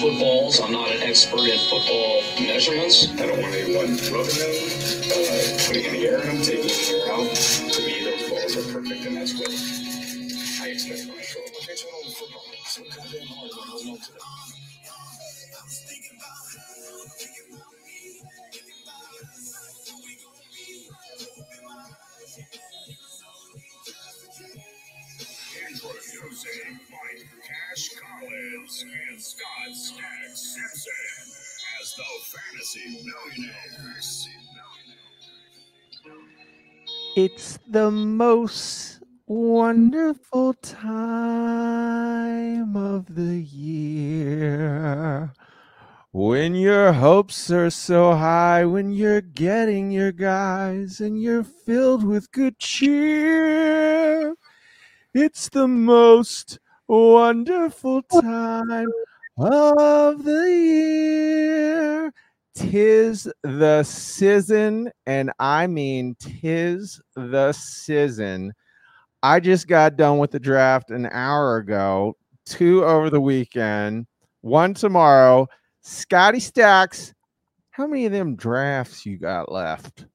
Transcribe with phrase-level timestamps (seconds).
[0.00, 0.60] footballs.
[0.60, 3.08] I'm not an expert in football measurements.
[3.18, 4.54] I don't want anyone throwing them,
[5.10, 7.34] uh, putting in the air and taking the air out.
[7.34, 9.50] To me, those balls are perfect, and that's what
[10.62, 11.48] I expect when I show up.
[11.48, 12.42] All football.
[12.66, 14.20] So goddamn hard to hold on to them.
[28.68, 30.92] And Scott Stack Simpson
[31.80, 34.28] as the Fantasy Millionaires.
[37.16, 41.96] It's the most wonderful time
[42.76, 45.32] of the year.
[46.12, 52.30] When your hopes are so high, when you're getting your guys and you're filled with
[52.32, 54.34] good cheer.
[55.14, 58.88] It's the most wonderful time
[59.38, 62.12] of the year.
[62.54, 68.52] Tis the season, and I mean tis the season.
[69.22, 74.06] I just got done with the draft an hour ago, two over the weekend,
[74.40, 75.46] one tomorrow.
[75.82, 77.14] Scotty Stacks,
[77.70, 80.06] how many of them drafts you got left?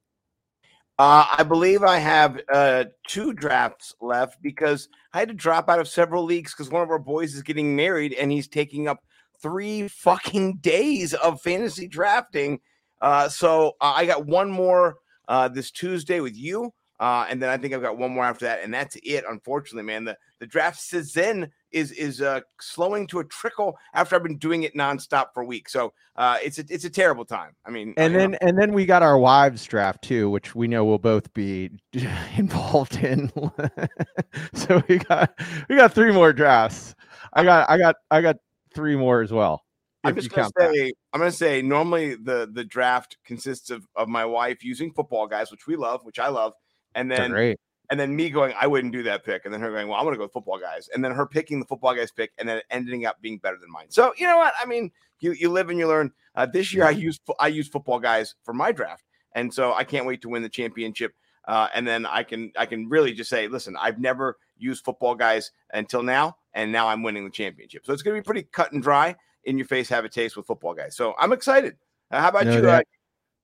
[0.99, 5.79] Uh, I believe I have uh, two drafts left because I had to drop out
[5.79, 9.03] of several leagues because one of our boys is getting married and he's taking up
[9.41, 12.59] three fucking days of fantasy drafting.
[13.01, 16.71] Uh, so uh, I got one more uh, this Tuesday with you.
[17.03, 19.25] Uh, and then I think I've got one more after that, and that's it.
[19.29, 24.23] Unfortunately, man, the the draft season is is uh, slowing to a trickle after I've
[24.23, 25.73] been doing it nonstop for weeks.
[25.73, 27.57] So uh, it's a, it's a terrible time.
[27.65, 30.65] I mean, And I- then and then we got our wives draft too, which we
[30.69, 31.71] know we'll both be
[32.37, 33.29] involved in.
[34.53, 35.37] so we got
[35.67, 36.95] we got three more drafts.
[37.33, 38.37] I got I got I got
[38.73, 39.61] three more as well.
[40.05, 40.73] I'm just gonna count that.
[40.73, 45.27] say I'm gonna say normally the the draft consists of of my wife using football
[45.27, 46.53] guys, which we love, which I love,
[46.95, 47.59] and then great.
[47.89, 50.05] and then me going, I wouldn't do that pick, and then her going, well, I'm
[50.05, 52.61] gonna go with football guys, and then her picking the football guys pick, and then
[52.69, 53.87] ending up being better than mine.
[53.89, 54.53] So you know what?
[54.61, 56.11] I mean, you you live and you learn.
[56.35, 59.83] Uh, this year I use I use football guys for my draft, and so I
[59.83, 61.13] can't wait to win the championship.
[61.45, 65.13] Uh, and then I can I can really just say, listen, I've never used football
[65.15, 67.85] guys until now, and now I'm winning the championship.
[67.85, 69.15] So it's gonna be pretty cut and dry,
[69.45, 70.95] in your face, have a taste with football guys.
[70.95, 71.75] So I'm excited.
[72.11, 72.69] Uh, how about Know you?
[72.69, 72.81] Uh,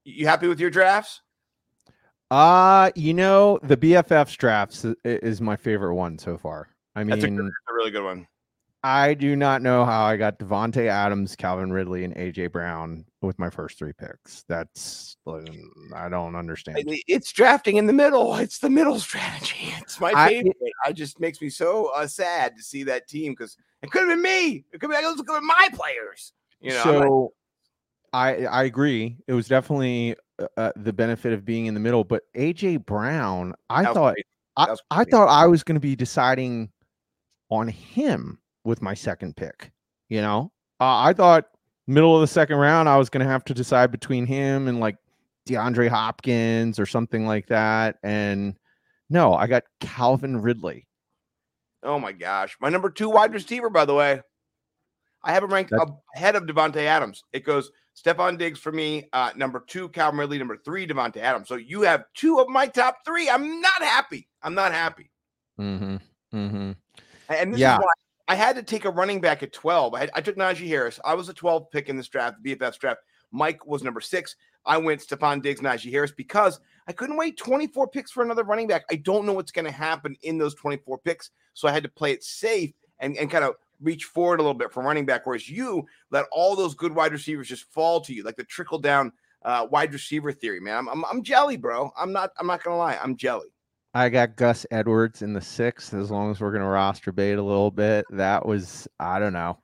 [0.06, 1.22] you happy with your drafts?
[2.32, 6.70] Uh, you know, the BFFs drafts is my favorite one so far.
[6.96, 8.28] I That's a, good, mean, that's a really good one.
[8.84, 13.38] I do not know how I got Davante Adams, Calvin Ridley, and AJ Brown with
[13.38, 14.46] my first three picks.
[14.48, 15.46] That's um,
[15.94, 16.78] I don't understand.
[17.08, 18.36] It's drafting in the middle.
[18.36, 19.74] It's the middle strategy.
[19.82, 20.56] It's my I- favorite.
[20.86, 24.10] I just makes me so uh, sad to see that team because it could have
[24.10, 24.64] been me.
[24.72, 26.32] It could be at my players.
[26.62, 27.34] You know, like, so
[28.14, 29.18] I I agree.
[29.28, 33.54] It was definitely uh, uh, the benefit of being in the middle, but AJ Brown,
[33.70, 34.16] I thought.
[34.58, 36.70] I, I thought I was going to be deciding
[37.50, 39.72] on him with my second pick.
[40.10, 41.46] You know, uh, I thought
[41.88, 44.80] middle of the second round I was going to have to decide between him and
[44.80, 44.98] like
[45.48, 47.98] DeAndre Hopkins or something like that.
[48.04, 48.56] And
[49.10, 50.88] no, I got Calvin Ridley.
[51.82, 54.22] Oh my gosh, my number two wide receiver, by the way.
[55.24, 57.24] I have him ranked That's- ahead of Davante Adams.
[57.34, 61.48] It goes Stefon Diggs for me, uh, number two, Calvin Ridley, number three, Davante Adams.
[61.48, 63.30] So you have two of my top three.
[63.30, 64.28] I'm not happy.
[64.42, 65.12] I'm not happy.
[65.60, 65.98] Mm-hmm.
[66.34, 66.72] Mm-hmm.
[67.30, 67.76] And this Yeah.
[67.76, 67.92] is why
[68.28, 69.94] I had to take a running back at 12.
[69.94, 71.00] I, had, I took Najee Harris.
[71.04, 73.02] I was a 12 pick in this draft, the BFF's draft.
[73.32, 74.36] Mike was number six.
[74.66, 78.68] I went Stefon Diggs, Najee Harris because I couldn't wait 24 picks for another running
[78.68, 78.84] back.
[78.92, 81.32] I don't know what's going to happen in those 24 picks.
[81.54, 84.58] So I had to play it safe and, and kind of reach forward a little
[84.58, 85.26] bit from running back.
[85.26, 88.80] Whereas you let all those good wide receivers just fall to you, like the trickle
[88.80, 89.12] down
[89.44, 90.78] uh, wide receiver theory, man.
[90.78, 91.92] I'm, I'm, I'm jelly, bro.
[91.98, 92.98] I'm not, I'm not going to lie.
[93.02, 93.48] I'm jelly.
[93.94, 95.94] I got Gus Edwards in the sixth.
[95.94, 99.34] As long as we're going to roster bait a little bit, that was I don't
[99.34, 99.58] know.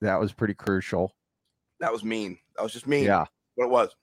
[0.00, 1.14] That was pretty crucial.
[1.80, 2.38] That was mean.
[2.56, 3.04] That was just mean.
[3.04, 3.26] Yeah.
[3.56, 3.94] What it was.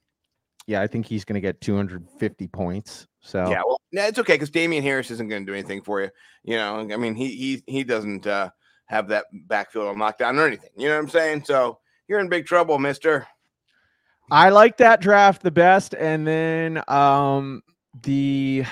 [0.67, 3.07] Yeah, I think he's going to get 250 points.
[3.19, 6.01] So Yeah, well, no, it's okay because Damien Harris isn't going to do anything for
[6.01, 6.09] you.
[6.43, 8.49] You know, I mean, he he he doesn't uh,
[8.85, 10.69] have that backfield on lockdown or anything.
[10.77, 11.45] You know what I'm saying?
[11.45, 13.27] So you're in big trouble, Mister.
[14.31, 15.93] I like that draft the best.
[15.95, 17.61] And then um
[18.03, 18.63] the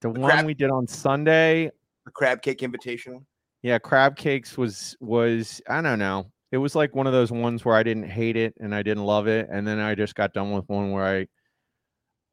[0.00, 1.70] the one crab- we did on Sunday,
[2.04, 3.24] The Crab Cake Invitational.
[3.62, 6.30] yeah, crab cakes was was I don't know.
[6.52, 9.04] It was like one of those ones where I didn't hate it and I didn't
[9.04, 11.26] love it, and then I just got done with one where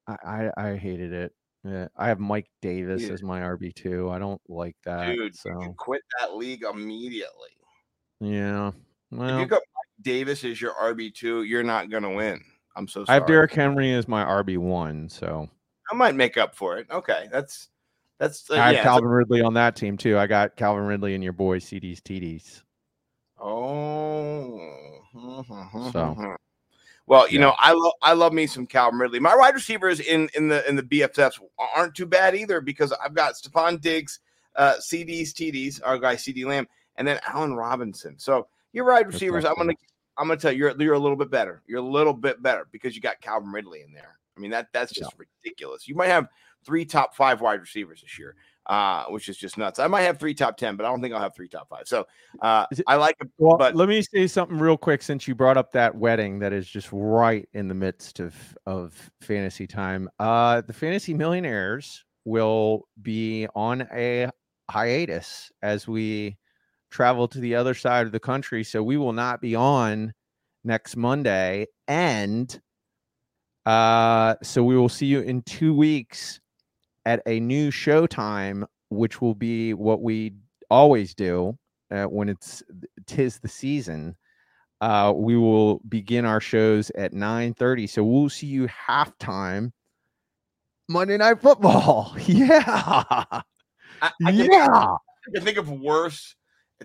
[0.07, 1.33] I I I, I hated it.
[1.63, 4.09] Yeah, I have Mike Davis as my RB two.
[4.09, 5.15] I don't like that.
[5.15, 7.49] Dude, so you can quit that league immediately.
[8.19, 8.71] yeah,
[9.11, 12.41] Well, If you go Mike Davis as your RB two, you're not gonna win.
[12.75, 13.17] I'm so sorry.
[13.17, 15.47] I have Derrick Henry as my RB one, so
[15.91, 16.87] I might make up for it.
[16.89, 17.69] Okay, that's
[18.19, 18.83] that's uh, I have yeah.
[18.83, 20.17] Calvin Ridley on that team too.
[20.17, 22.63] I got Calvin Ridley and your boy CDs TDs.
[23.39, 24.59] Oh,
[25.13, 26.35] hmm, hmm, hmm, So.
[27.07, 27.47] Well, you Yeah.
[27.47, 29.19] know, I love I love me some Calvin Ridley.
[29.19, 31.39] My wide receivers in in the in the BFFs
[31.75, 34.19] aren't too bad either because I've got Stefon Diggs,
[34.55, 38.17] uh, CDs, TDs, our guy CeeDee Lamb, and then Allen Robinson.
[38.17, 39.73] So your wide receivers, I'm gonna
[40.17, 41.61] I'm gonna tell you, you're you're a little bit better.
[41.67, 44.17] You're a little bit better because you got Calvin Ridley in there.
[44.37, 45.87] I mean that that's just ridiculous.
[45.87, 46.27] You might have
[46.63, 48.35] three top five wide receivers this year,
[48.67, 49.79] uh, which is just nuts.
[49.79, 51.87] I might have three top ten, but I don't think I'll have three top five.
[51.87, 52.05] So
[52.41, 55.57] uh, I like it, Well, but let me say something real quick since you brought
[55.57, 58.35] up that wedding that is just right in the midst of
[58.65, 60.09] of fantasy time.
[60.19, 64.29] Uh the fantasy millionaires will be on a
[64.69, 66.37] hiatus as we
[66.91, 70.13] travel to the other side of the country, so we will not be on
[70.63, 72.61] next Monday and
[73.65, 76.40] uh so we will see you in 2 weeks
[77.05, 80.33] at a new show time which will be what we
[80.69, 81.57] always do
[81.91, 82.63] uh, when it's
[83.07, 84.15] tis the season
[84.81, 89.71] uh we will begin our shows at 9 30 so we'll see you halftime
[90.87, 92.15] monday night football.
[92.27, 92.61] Yeah.
[92.65, 93.41] I,
[94.01, 94.67] I can think- yeah.
[94.67, 96.35] I can think of worse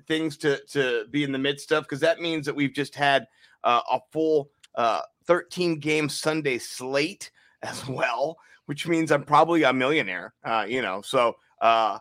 [0.06, 3.26] things to to be in the midst of because that means that we've just had
[3.64, 7.30] uh, a full uh, 13 game Sunday slate
[7.62, 8.36] as well,
[8.66, 10.34] which means I'm probably a millionaire.
[10.44, 11.98] Uh, you know, so uh,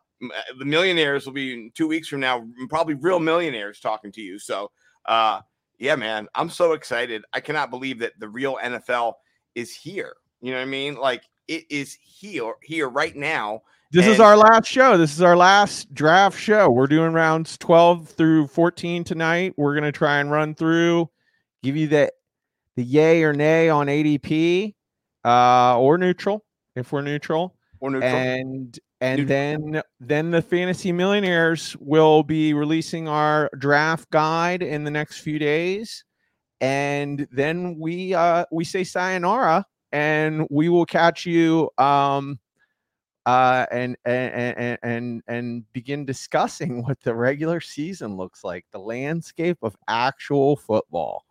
[0.57, 4.39] the millionaires will be two weeks from now, probably real millionaires talking to you.
[4.39, 4.71] So,
[5.06, 5.41] uh,
[5.79, 7.23] yeah, man, I'm so excited.
[7.33, 9.13] I cannot believe that the real NFL
[9.56, 10.15] is here.
[10.41, 10.95] You know what I mean?
[10.95, 13.62] Like it is here, here right now.
[13.91, 18.09] this is our last show this is our last draft show we're doing rounds 12
[18.09, 21.09] through 14 tonight we're going to try and run through
[21.63, 22.12] give you the
[22.75, 24.73] the yay or nay on adp
[25.23, 26.44] uh or neutral
[26.75, 28.13] if we're neutral Or neutral.
[28.16, 29.27] and and Neutral.
[29.74, 35.38] then then the fantasy millionaires will be releasing our draft guide in the next few
[35.39, 36.04] days
[36.62, 42.39] and then we uh we say sayonara and we will catch you um
[43.25, 48.80] uh and and and and, and begin discussing what the regular season looks like the
[48.80, 51.25] landscape of actual football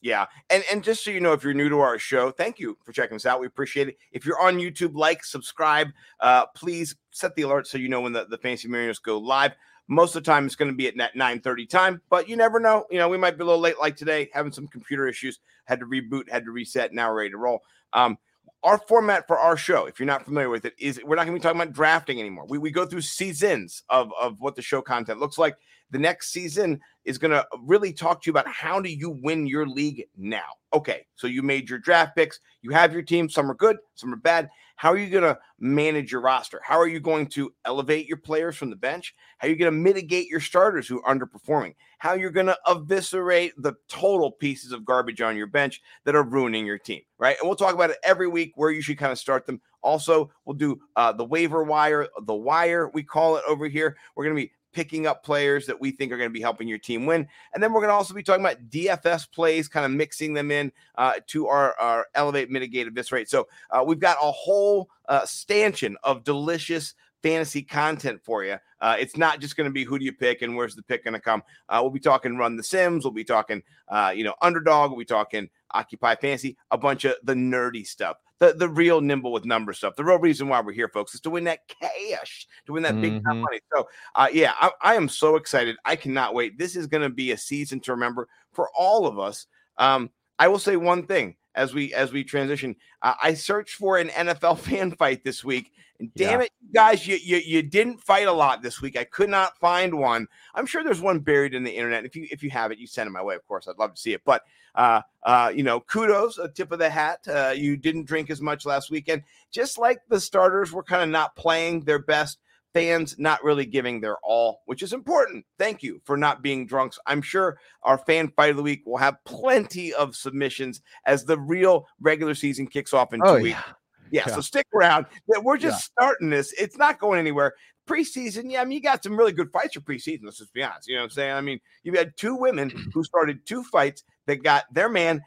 [0.00, 0.26] Yeah.
[0.48, 2.92] And and just so you know, if you're new to our show, thank you for
[2.92, 3.40] checking us out.
[3.40, 3.98] We appreciate it.
[4.12, 5.88] If you're on YouTube, like, subscribe.
[6.20, 9.52] Uh, please set the alert so you know when the, the Fantasy Millionaires go live.
[9.88, 12.86] Most of the time it's going to be at 9:30 time, but you never know.
[12.90, 15.80] You know, we might be a little late like today, having some computer issues, had
[15.80, 17.62] to reboot, had to reset, now we're ready to roll.
[17.92, 18.16] Um,
[18.62, 21.34] our format for our show, if you're not familiar with it, is we're not going
[21.34, 22.44] to be talking about drafting anymore.
[22.48, 25.56] We, we go through seasons of, of what the show content looks like.
[25.90, 29.46] The next season is going to really talk to you about how do you win
[29.46, 30.44] your league now.
[30.72, 34.12] Okay, so you made your draft picks, you have your team, some are good, some
[34.12, 34.48] are bad.
[34.76, 36.58] How are you going to manage your roster?
[36.64, 39.14] How are you going to elevate your players from the bench?
[39.36, 41.74] How are you going to mitigate your starters who are underperforming?
[41.98, 46.22] How you're going to eviscerate the total pieces of garbage on your bench that are
[46.22, 47.36] ruining your team, right?
[47.38, 49.60] And we'll talk about it every week where you should kind of start them.
[49.82, 53.98] Also, we'll do uh, the waiver wire, the wire, we call it over here.
[54.14, 56.68] We're going to be picking up players that we think are going to be helping
[56.68, 57.26] your team win.
[57.54, 60.50] And then we're going to also be talking about DFS plays, kind of mixing them
[60.50, 63.28] in uh, to our, our elevate, mitigate, eviscerate.
[63.28, 68.56] So uh, we've got a whole uh, stanchion of delicious fantasy content for you.
[68.80, 71.04] Uh, it's not just going to be who do you pick and where's the pick
[71.04, 71.42] going to come.
[71.68, 73.04] Uh, we'll be talking run the Sims.
[73.04, 74.90] We'll be talking, uh, you know, underdog.
[74.90, 79.32] We'll be talking occupy fantasy, a bunch of the nerdy stuff, the the real nimble
[79.32, 79.94] with number stuff.
[79.96, 83.00] The real reason why we're here, folks, is to win that cash, to win that
[83.00, 83.42] big time Mhm.
[83.42, 83.60] money.
[83.72, 85.76] So, uh, yeah, I, I am so excited.
[85.84, 86.58] I cannot wait.
[86.58, 89.46] This is going to be a season to remember for all of us.
[89.76, 92.76] Um, I will say one thing as we as we transition.
[93.02, 96.46] Uh, I searched for an NFL fan fight this week, and damn Yeah.
[96.46, 98.96] it, you guys, you, you you didn't fight a lot this week.
[98.96, 100.26] I could not find one.
[100.54, 102.04] I'm sure there's one buried in the internet.
[102.04, 103.34] If you if you have it, you send it my way.
[103.34, 104.22] Of course, I'd love to see it.
[104.24, 104.42] But
[104.74, 107.20] uh, uh, you know, kudos, a tip of the hat.
[107.26, 111.08] Uh, you didn't drink as much last weekend, just like the starters were kind of
[111.08, 112.38] not playing their best.
[112.72, 115.44] Fans not really giving their all, which is important.
[115.58, 116.98] Thank you for not being drunks.
[117.06, 121.38] I'm sure our fan fight of the week will have plenty of submissions as the
[121.38, 123.58] real regular season kicks off in two oh weeks.
[123.58, 123.72] yeah
[124.12, 124.34] Yeah, Yeah.
[124.34, 125.06] so stick around.
[125.28, 126.52] That We're just starting this.
[126.52, 127.54] It's not going anywhere.
[127.88, 130.20] Preseason, yeah, I mean, you got some really good fights for preseason.
[130.24, 130.86] Let's just be honest.
[130.88, 131.32] You know what I'm saying?
[131.32, 135.22] I mean, you had two women who started two fights that got their man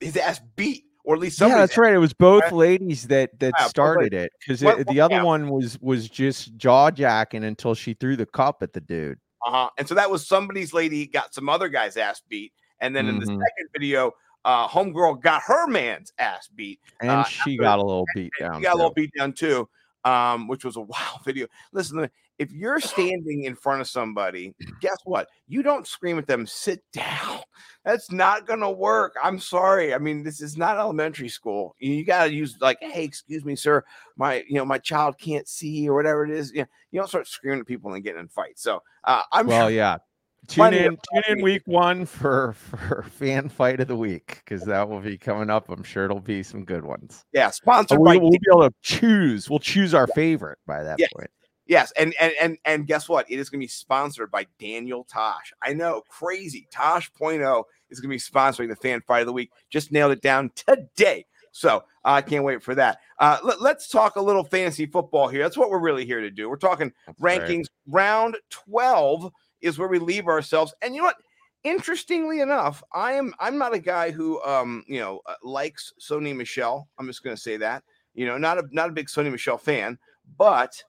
[0.00, 3.54] his ass beat, or at least yeah that's right it was both ladies that that
[3.58, 5.22] Yeah, started it because the other yeah.
[5.22, 9.70] one was was just jaw jacking until she threw the cup at the dude Uh-huh.
[9.78, 12.52] And so that was somebody's lady got some other guy's ass beat.
[12.80, 13.38] And then in the Mhm.
[13.40, 14.12] second video,
[14.44, 16.80] uh, homegirl got her man's ass beat.
[17.00, 18.56] And Uh, she got a little beat down.
[18.60, 19.68] She got a little beat down too,
[20.04, 21.46] um, which was a wild video.
[21.72, 25.28] Listen, if you're standing in front of somebody, guess what?
[25.48, 27.40] You don't scream at them, sit down.
[27.84, 29.16] That's not gonna work.
[29.22, 29.94] I'm sorry.
[29.94, 31.74] I mean, this is not elementary school.
[31.78, 33.84] You, you gotta use like, hey, excuse me, sir,
[34.16, 36.52] my you know, my child can't see or whatever it is.
[36.52, 38.62] You, know, you don't start screaming at people and getting in fights.
[38.62, 39.98] So uh, I'm Well, sure yeah.
[40.46, 44.88] Tune in, tune in week one for for fan fight of the week because that
[44.88, 45.68] will be coming up.
[45.68, 47.24] I'm sure it'll be some good ones.
[47.32, 49.50] yeah, sponsored we, by will be able to choose.
[49.50, 51.10] We'll choose our favorite by that Yes.
[51.14, 51.30] point.
[51.68, 53.30] Yes, and and and and guess what?
[53.30, 55.52] It is going to be sponsored by Daniel Tosh.
[55.62, 56.66] I know, crazy.
[56.72, 56.88] Tosh.
[56.88, 59.50] Tosh.0 is going to be sponsoring the fan fight of the week.
[59.70, 61.26] Just nailed it down today.
[61.52, 62.98] So I can't wait for that.
[63.18, 65.42] Uh, let, us talk a little fantasy football here.
[65.42, 66.48] That's what we're really here to do.
[66.48, 67.40] We're talking That's right.
[67.40, 67.66] rankings.
[67.86, 70.74] Round 12 is where we leave ourselves.
[70.82, 71.16] And you know what?
[71.64, 76.34] Interestingly enough, I am I'm not a guy who um you know uh, likes Sony
[76.34, 76.88] Michel.
[76.98, 77.82] I'm just going to say that.
[78.14, 79.98] You know, not a not a big Sony Michel fan,
[80.38, 80.80] but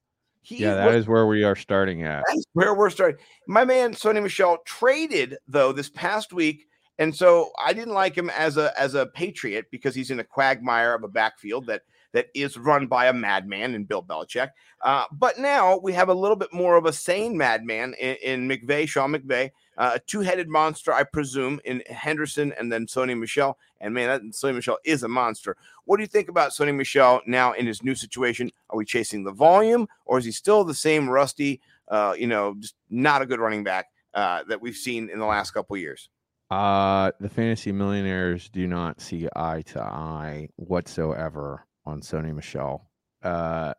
[0.41, 2.23] he Yeah, that was is where we are starting at.
[2.27, 3.19] that's where we're starting.
[3.47, 6.67] My man Sony Michel traded though this past week,
[6.97, 10.23] and so I didn't like him as a as a Patriot because he's in a
[10.23, 11.81] quagmire of a backfield that
[12.13, 14.49] that is run by a madman in Bill Belichick.
[14.81, 18.49] Uh, but now we have a little bit more of a sane madman in, in
[18.49, 23.57] McVay, Sean McVay, uh, a two-headed monster, I presume, in Henderson and then Sony Michel.
[23.81, 25.57] And man, that Sony Michel is a monster.
[25.85, 28.51] What do you think about Sony Michel now in his new situation?
[28.69, 32.55] Are we chasing the volume, or is he still the same rusty, uh, you know,
[32.59, 36.09] just not a good running back uh, that we've seen in the last couple years?
[36.51, 42.89] Uh, the fantasy millionaires do not see eye to eye whatsoever on Sony Michel.
[43.23, 43.73] Uh,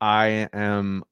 [0.00, 1.04] I am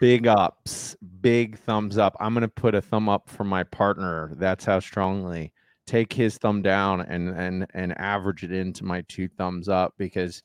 [0.00, 2.16] big ups, big thumbs up.
[2.18, 4.32] I'm gonna put a thumb up for my partner.
[4.36, 5.52] That's how strongly
[5.86, 10.42] take his thumb down and and and average it into my two thumbs up because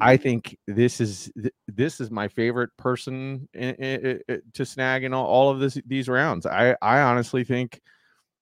[0.00, 1.32] I think this is
[1.66, 5.78] this is my favorite person i- i- i- to snag in all, all of this
[5.86, 6.46] these rounds.
[6.46, 7.80] I I honestly think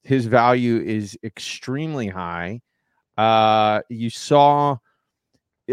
[0.02, 2.60] his value is extremely high.
[3.16, 4.76] Uh, you saw,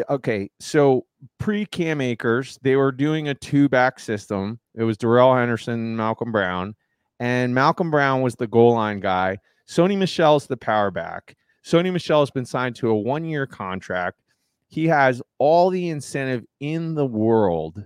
[0.10, 1.06] okay, so
[1.40, 4.60] pre Cam Akers, they were doing a two back system.
[4.76, 6.76] It was Darrell Henderson, Malcolm Brown,
[7.20, 9.38] and Malcolm Brown was the goal line guy.
[9.68, 11.36] Sony Michel's the power back.
[11.66, 14.20] Sony Michel has been signed to a one year contract.
[14.68, 17.86] He has all the incentive in the world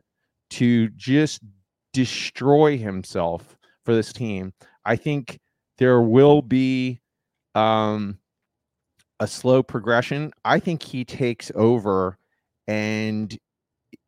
[0.52, 1.42] to just
[1.94, 4.54] destroy himself for this team.
[4.86, 5.40] I think
[5.78, 7.02] there will be
[7.56, 8.18] um,
[9.20, 10.32] a slow progression.
[10.46, 12.18] I think he takes over
[12.68, 13.38] and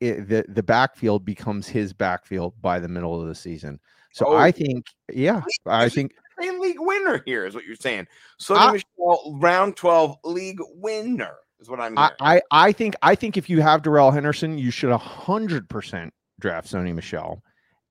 [0.01, 3.80] it, the the backfield becomes his backfield by the middle of the season.
[4.12, 4.36] So Oh.
[4.36, 8.08] I think, yeah, I think Same league winner here is what you're saying.
[8.42, 12.12] Sony I- Michelle, round 12 league winner is what I'm I.
[12.20, 16.72] I I think I think if you have Darrell Henderson, you should hundred percent draft
[16.72, 17.44] Sony Michel.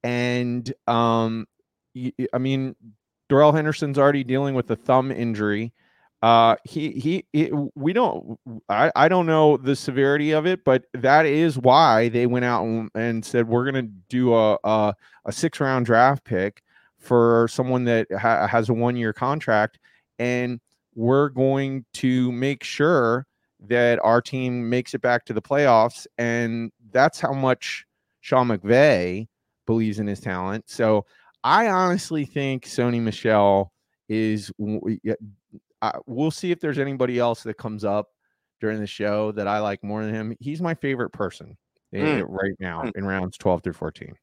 [0.02, 1.46] And um,
[2.32, 2.76] I mean,
[3.28, 5.72] Darrell Henderson's already dealing with a thumb injury.
[6.20, 10.84] Uh, he he, he we don't I I don't know the severity of it, but
[10.94, 14.94] that is why they went out and, and said we're gonna do a a,
[15.26, 16.62] a six round draft pick
[16.98, 19.78] for someone that ha- has a one year contract,
[20.18, 20.60] and
[20.96, 23.24] we're going to make sure
[23.60, 26.06] that our team makes it back to the playoffs.
[26.16, 27.84] And that's how much
[28.20, 29.28] Sean McVay
[29.66, 30.64] believes in his talent.
[30.68, 31.06] So
[31.44, 33.72] I honestly think Sony Michel
[34.08, 34.50] is.
[35.82, 38.08] I- we'll see if there's anybody else that comes up
[38.60, 40.36] during the show that I like more than him.
[40.40, 41.56] He's my favorite person
[41.92, 42.26] Mm.
[42.28, 42.96] right now Mm.
[42.96, 44.14] in rounds 12 through 14.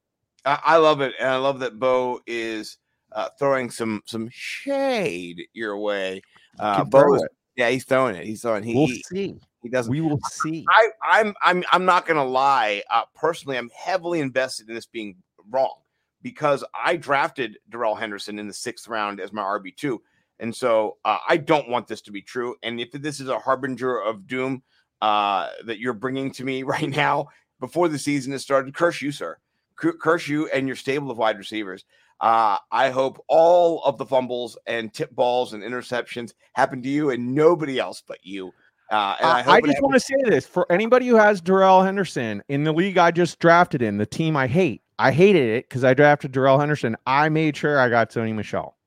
[0.46, 2.78] I, I love it, and I love that Bo is
[3.12, 6.22] uh, throwing some some shade your way.
[6.60, 8.26] Uh, Bo, is- yeah, he's throwing it.
[8.26, 8.62] He's throwing.
[8.64, 9.40] He We'll see.
[9.64, 9.90] he doesn't.
[9.90, 10.66] We will see.
[10.70, 12.84] I, I'm I'm I'm not gonna lie.
[12.90, 15.16] Uh, personally, I'm heavily invested in this being
[15.50, 15.76] wrong
[16.22, 20.02] because I drafted Darrell Henderson in the sixth round as my RB two,
[20.40, 22.56] and so uh, I don't want this to be true.
[22.64, 24.64] And if this is a harbinger of doom
[25.02, 27.28] uh, that you're bringing to me right now
[27.60, 29.38] before the season has started, curse you, sir.
[29.76, 31.86] Cur- Curse you and your stable of wide receivers.
[32.22, 37.10] Uh, I hope all of the fumbles and tip balls and interceptions happen to you
[37.10, 38.54] and nobody else but you.
[38.92, 41.82] Uh, and I, I, I just want to say this for anybody who has Darrell
[41.82, 44.82] Henderson in the league I just drafted in, the team I hate.
[44.98, 46.96] I hated it because I drafted Darrell Henderson.
[47.06, 48.78] I made sure I got Sony Michel,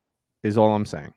[0.43, 1.13] is all I'm saying.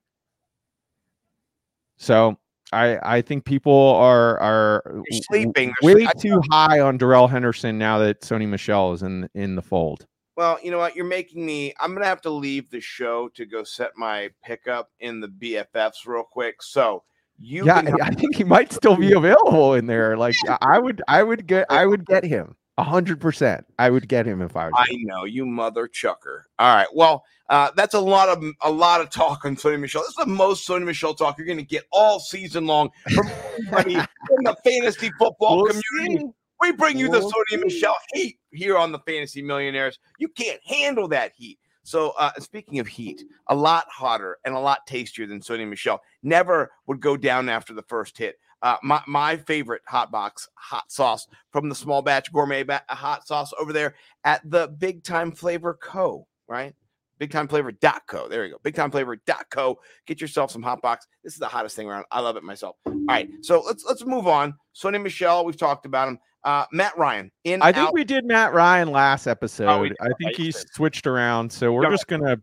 [2.01, 2.35] So
[2.73, 5.71] I I think people are are You're sleeping.
[5.83, 9.55] way They're sleep- too high on Darrell Henderson now that Sony Michel is in in
[9.55, 10.07] the fold.
[10.35, 10.95] Well, you know what?
[10.95, 11.73] You're making me.
[11.79, 16.07] I'm gonna have to leave the show to go set my pickup in the BFFs
[16.07, 16.63] real quick.
[16.63, 17.03] So
[17.37, 20.17] you, yeah, can I think he might still be available in there.
[20.17, 23.65] Like I- would, I would get, I would get him hundred percent.
[23.79, 24.73] I would get him if I was.
[24.77, 26.47] I know you, mother chucker.
[26.59, 26.87] All right.
[26.93, 30.01] Well, uh, that's a lot of a lot of talk on Sony Michel.
[30.01, 33.27] This is the most Sony Michel talk you're going to get all season long from
[33.53, 36.25] everybody in the fantasy football We'll community.
[36.25, 36.31] see.
[36.61, 37.57] We bring you the We'll Sony see.
[37.57, 39.97] Michelle heat here on the Fantasy Millionaires.
[40.19, 41.57] You can't handle that heat.
[41.83, 45.99] So, uh, speaking of heat, a lot hotter and a lot tastier than Sony Michel.
[46.21, 48.35] Never would go down after the first hit.
[48.61, 53.27] Uh, my, my favorite hot box hot sauce from the small batch gourmet ba- hot
[53.27, 56.27] sauce over there at the Big Time Flavor Co.
[56.47, 56.73] Right,
[57.17, 58.27] Big Time Flavor dot co.
[58.27, 59.79] There you go, Big Time Flavor dot co.
[60.05, 61.07] Get yourself some hot box.
[61.23, 62.05] This is the hottest thing around.
[62.11, 62.75] I love it myself.
[62.85, 64.53] All right, so let's let's move on.
[64.75, 66.19] Sony Michel, we've talked about him.
[66.43, 67.61] Uh, Matt Ryan in.
[67.61, 67.93] I think out.
[67.93, 69.87] we did Matt Ryan last episode.
[69.89, 69.97] did.
[70.01, 71.91] I think he switched around, so we're Yeah.
[71.91, 72.37] just gonna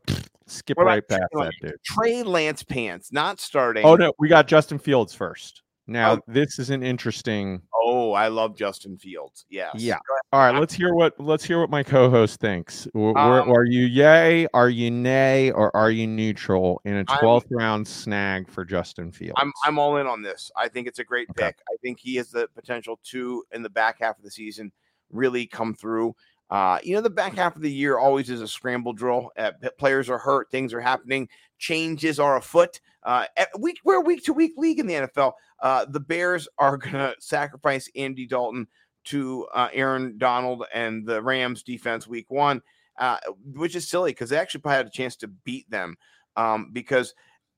[0.46, 1.74] skip What right past Trey that, dude.
[1.84, 3.84] Trey Lance Pants not starting.
[3.84, 5.62] Oh no, we got Justin Fields first.
[5.90, 6.20] Now Oh.
[6.28, 7.62] this is an interesting.
[7.74, 9.46] Oh, I love Justin Fields.
[9.48, 9.72] Yes.
[9.76, 9.96] Yeah.
[10.32, 12.86] All right, let's hear what let's hear what my co-host thinks.
[12.94, 14.46] Um, are you yay?
[14.52, 15.50] Are you nay?
[15.50, 19.34] Or are you neutral in a I'm- twelfth round snag for Justin Fields?
[19.38, 20.50] I'm I'm all in on this.
[20.54, 21.46] I think it's a great Okay.
[21.46, 21.58] pick.
[21.72, 24.70] I think he has the potential to in the back half of the season
[25.10, 26.14] really come through.
[26.50, 29.30] Uh, you know, the back half of the year always is a scramble drill.
[29.36, 31.28] Uh, players are hurt, things are happening,
[31.58, 32.80] changes are afoot.
[33.02, 33.26] Uh,
[33.58, 35.32] week we're a week to week league in the NFL.
[35.60, 38.66] Uh, the Bears are gonna sacrifice Andy Dalton
[39.04, 42.62] to uh, Aaron Donald and the Rams defense week one,
[42.98, 43.18] uh,
[43.54, 45.96] which is silly because they actually probably had a chance to beat them
[46.36, 47.14] um, because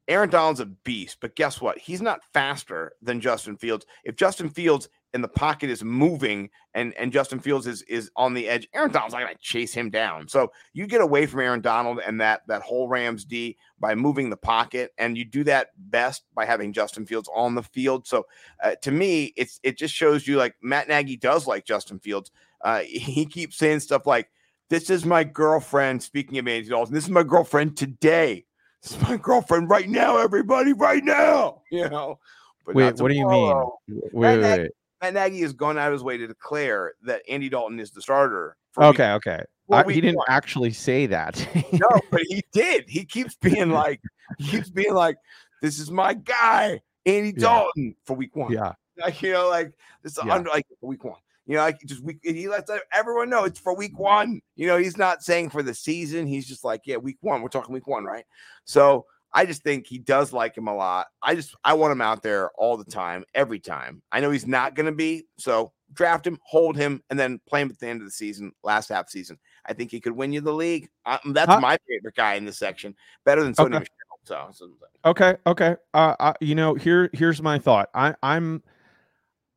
[0.09, 1.79] Aaron Donald's a beast, but guess what?
[1.79, 3.87] He's not faster than Justin Fields.
[4.05, 8.35] If Justin Fields in the pocket is moving and and Justin Fields is is on
[8.35, 10.29] the edge, Aaron Donald's not going to chase him down.
[10.29, 14.31] So you get away from Aaron Donald and that that whole Rams D by moving
[14.31, 18.07] the pocket, and you do that best by having Justin Fields on the field.
[18.07, 18.27] So
[18.63, 22.31] uh, to me, it's it just shows you like Matt Nagy does like Justin Fields.
[22.61, 24.31] Uh, he keeps saying stuff like,
[24.69, 28.45] "This is my girlfriend." Speaking of Andy Dalton, this is my girlfriend today.
[28.83, 31.63] This is my girlfriend right now, everybody, right now.
[31.71, 32.19] You know.
[32.67, 33.57] But wait, what do you mean?
[33.89, 34.71] Wait, wait, wait.
[35.03, 38.03] Matt Nagy has gone out of his way to declare that Andy Dalton is the
[38.03, 38.57] starter.
[38.79, 39.43] Okay, okay.
[39.73, 40.27] I- he didn't one.
[40.29, 41.47] actually say that.
[41.73, 42.89] No, but he did.
[42.89, 44.01] He keeps being like,
[44.39, 45.17] he keeps being like,
[45.63, 47.41] this is my guy, Andy Yeah.
[47.41, 48.51] Dalton for week one.
[48.53, 48.73] yeah.
[48.99, 50.35] Like, you know, like this is Yeah.
[50.35, 51.21] under like week one.
[51.47, 52.19] You know, like just week.
[52.23, 54.41] He lets everyone know it's for week one.
[54.57, 56.27] You know, he's not saying for the season.
[56.27, 57.41] He's just like, yeah, week one.
[57.43, 58.25] We're talking week one, right?
[58.65, 61.07] So I just think he does like him a lot.
[61.23, 64.03] I just I want him out there all the time, every time.
[64.11, 67.63] I know he's not going to be, so draft him, hold him, and then play
[67.63, 69.39] him at the end of the season, last half season.
[69.67, 70.89] I think he could win you the league.
[71.07, 71.61] Uh, that's Huh?
[71.61, 73.79] my favorite guy in this section, better than Sony Okay.
[73.79, 73.91] Michelle.
[74.25, 74.71] So, so
[75.05, 75.77] Okay, okay.
[75.95, 77.89] Uh, uh you know, here here's my thought.
[77.95, 78.63] I I'm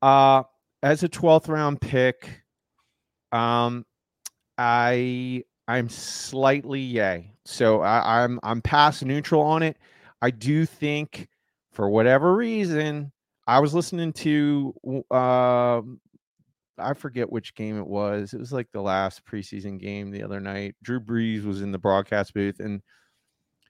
[0.01, 0.43] uh
[0.81, 2.43] as a 12th round pick,
[3.31, 3.86] um
[4.57, 7.34] I I'm slightly yay.
[7.45, 9.78] So I, I'm I'm past neutral on it.
[10.21, 11.28] I do think
[11.71, 13.12] for whatever reason,
[13.47, 14.73] I was listening to
[15.12, 15.99] um
[16.78, 18.34] I forget which game it was.
[18.34, 20.76] It was like the last preseason game the other night.
[20.84, 22.82] Drew Brees was in the broadcast booth and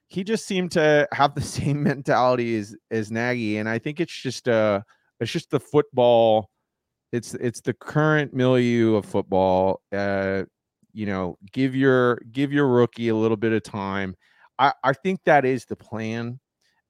[0.08, 4.14] he just seemed to have the same mentality as as Nagy, and I think it's
[4.14, 4.80] just uh
[5.20, 6.50] it's just the football.
[7.12, 9.80] It's it's the current milieu of football.
[9.92, 10.44] Uh,
[10.94, 14.16] you know, give your give your rookie a little bit of time.
[14.58, 16.40] I I think that is the plan,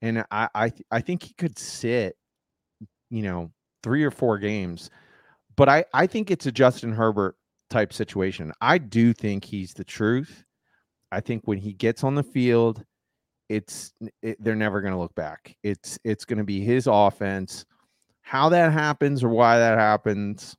[0.03, 2.17] and I I th- I think he could sit,
[3.11, 3.51] you know,
[3.83, 4.90] three or four games,
[5.57, 7.37] but I I think it's a Justin Herbert
[7.71, 8.53] type situation.
[8.61, 10.45] I do think he's the truth.
[11.11, 12.85] I think when he gets on the field,
[13.49, 15.57] it's it, they're never going to look back.
[15.62, 17.64] It's it's going to be his offense.
[18.23, 20.57] How that happens or why that happens,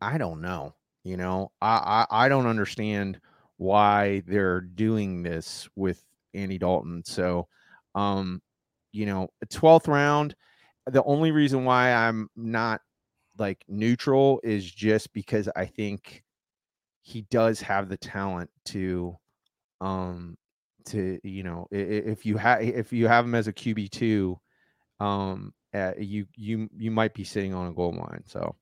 [0.00, 0.74] I don't know.
[1.06, 3.20] You know, I I, I don't understand
[3.58, 6.02] why they're doing this with
[6.34, 7.04] Andy Dalton.
[7.04, 7.46] So,
[7.94, 8.42] um,
[8.90, 10.34] you know, twelfth round.
[10.86, 12.80] The only reason why I'm not
[13.38, 16.24] like neutral is just because I think
[17.02, 19.16] he does have the talent to
[19.80, 20.36] um
[20.86, 24.40] to you know if you have if you have him as a QB two,
[24.98, 28.24] um, uh, you you you might be sitting on a gold mine.
[28.26, 28.56] So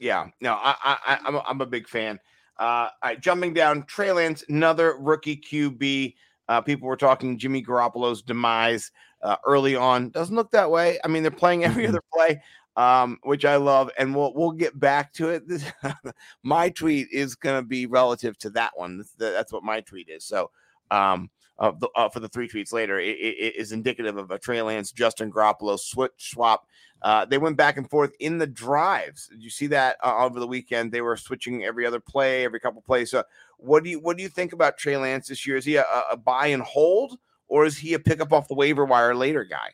[0.00, 2.18] Yeah, no, I, I, I'm, a, I'm a big fan.
[2.58, 6.14] Uh, all right, jumping down, Trey Lance, another rookie QB.
[6.48, 8.90] Uh, people were talking Jimmy Garoppolo's demise
[9.22, 10.08] uh, early on.
[10.10, 10.98] Doesn't look that way.
[11.04, 11.90] I mean, they're playing every Mhm.
[11.90, 12.42] other play.
[12.76, 15.46] um, which I love, and we'll we'll get back to it.
[15.46, 15.64] This,
[16.44, 19.04] my tweet is going to be relative to that one.
[19.18, 20.24] That's, what my tweet is.
[20.24, 20.50] So,
[20.90, 24.38] um, uh, the, uh, for the three tweets later, it, it is indicative of a
[24.38, 26.66] Trey Lance, Justin Garoppolo switch swap.
[27.02, 29.28] Uh, they went back and forth in the drives.
[29.28, 30.92] Did you see that uh, over the weekend?
[30.92, 33.10] They were switching every other play, every couple plays.
[33.10, 33.24] So,
[33.56, 35.56] what do you what do you think about Trey Lance this year?
[35.56, 38.84] Is he a, a buy and hold, or is he a pickup off the waiver
[38.84, 39.70] wire later guy?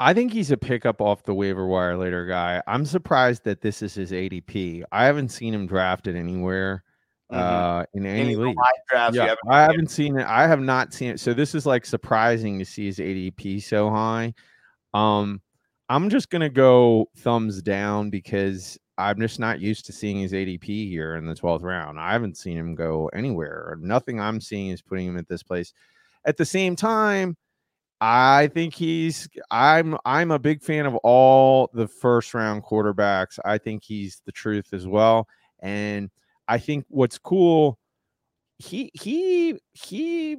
[0.00, 2.62] I think he's a pickup off the waiver wire later guy.
[2.68, 4.84] I'm surprised that this is his ADP.
[4.92, 6.84] I haven't seen him drafted anywhere
[7.32, 7.36] Mhm.
[7.36, 8.56] uh in any, Any league.
[8.88, 10.26] drafts Yeah, haven't I haven't seen it.
[10.26, 11.20] I have not seen it.
[11.20, 14.32] So this is like surprising to see his ADP so high.
[14.94, 15.42] Um,
[15.88, 20.88] I'm just gonna go thumbs down because I'm just not used to seeing his ADP
[20.88, 22.00] here in the 12th round.
[22.00, 23.78] I haven't seen him go anywhere.
[23.80, 25.72] Nothing I'm seeing is putting him at this place.
[26.24, 27.36] At the same time,
[28.00, 33.38] I think he's I'm I'm a big fan of all the first round quarterbacks.
[33.44, 35.26] I think he's the truth as well.
[35.60, 36.10] And
[36.48, 37.78] I think what's cool,
[38.58, 40.36] he he he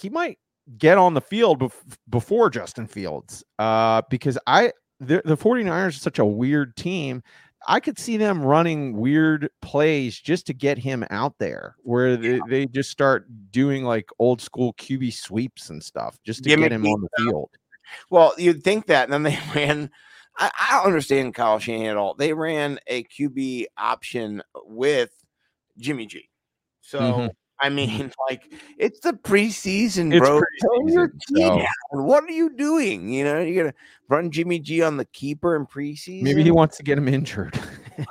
[0.00, 0.38] he might
[0.78, 3.44] get on the field bef- before Justin Fields.
[3.58, 7.22] Uh because I the, the 49ers are such a weird team.
[7.68, 12.40] I could see them running weird plays just to get him out there where they,
[12.48, 16.72] they just start doing like old school QB sweeps and stuff just to Gimmicky get
[16.72, 17.50] him on the field.
[18.10, 19.90] Well, you'd think that, and then they ran.
[20.38, 22.14] I, I don't understand Kyle Shanahan at all.
[22.14, 25.10] They ran a QB option with
[25.78, 26.28] Jimmy G.
[26.80, 27.30] So Mhm.
[27.60, 30.40] I mean, like it's the preseason, It's bro.
[30.40, 31.66] Tone your preseason, key so- down.
[32.06, 33.08] What are you doing?
[33.12, 33.74] You know, you're gonna
[34.08, 36.22] run Jimmy G on the keeper in preseason.
[36.22, 37.58] Maybe he wants to get him injured.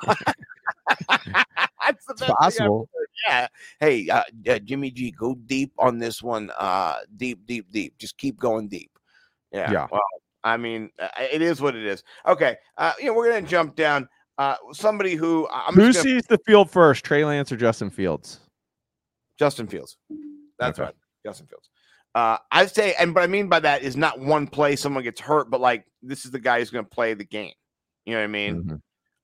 [1.07, 2.89] That's the it's best possible.
[3.27, 3.47] yeah.
[3.79, 6.51] Hey, uh, uh, Jimmy G, go deep on this one.
[6.57, 7.97] Uh, deep, deep, deep.
[7.97, 8.91] Just keep going deep.
[9.51, 9.71] Yeah.
[9.71, 9.87] Yeah.
[9.91, 10.01] Well,
[10.43, 12.03] I mean, uh, it is what it is.
[12.27, 12.55] Okay.
[12.77, 14.07] Uh, you know, we're gonna jump down.
[14.37, 18.39] Uh, somebody who I'm Who gonna, sees the field first, Trey Lance or Justin Fields?
[19.41, 19.97] Justin Fields.
[20.59, 20.85] That's Okay.
[20.85, 21.67] right, Justin Fields.
[22.13, 25.19] Uh, I say, and what I mean by that is not one play someone gets
[25.19, 27.53] hurt, but like this is the guy who's going to play the game.
[28.05, 28.63] You know what I mean?
[28.63, 28.81] Mhm.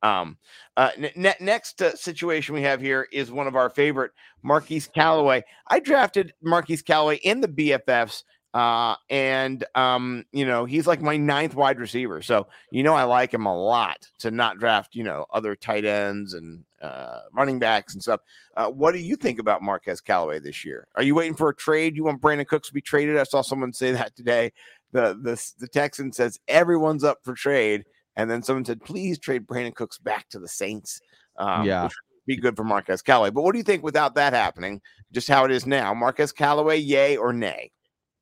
[0.07, 0.37] Um,
[0.75, 5.43] uh, ne- next uh, situation we have here is one of our favorite, Marquez Callaway.
[5.67, 11.17] I drafted Marquez Callaway in the BFFs, uh, and um, you know he's like my
[11.17, 12.21] ninth wide receiver.
[12.21, 15.85] So you know I like him a lot to not draft you know other tight
[15.85, 18.21] ends and uh, running backs and stuff.
[18.55, 20.87] Uh, what do you think about Marquez Callaway this year?
[20.95, 21.95] Are you waiting for a trade?
[21.95, 23.17] You want Brandin Cooks to be traded?
[23.17, 24.51] I saw someone say that today.
[24.91, 27.85] The the the Texan says everyone's up for trade.
[28.15, 30.99] And then someone said, please trade Brandin Cooks back to the Saints.
[31.37, 31.83] Um, Yeah.
[31.83, 33.29] which would be good for Marquez Callaway.
[33.29, 34.81] But what do you think without that happening?
[35.11, 37.69] Just how it is now, Marquez Callaway, yay or nay?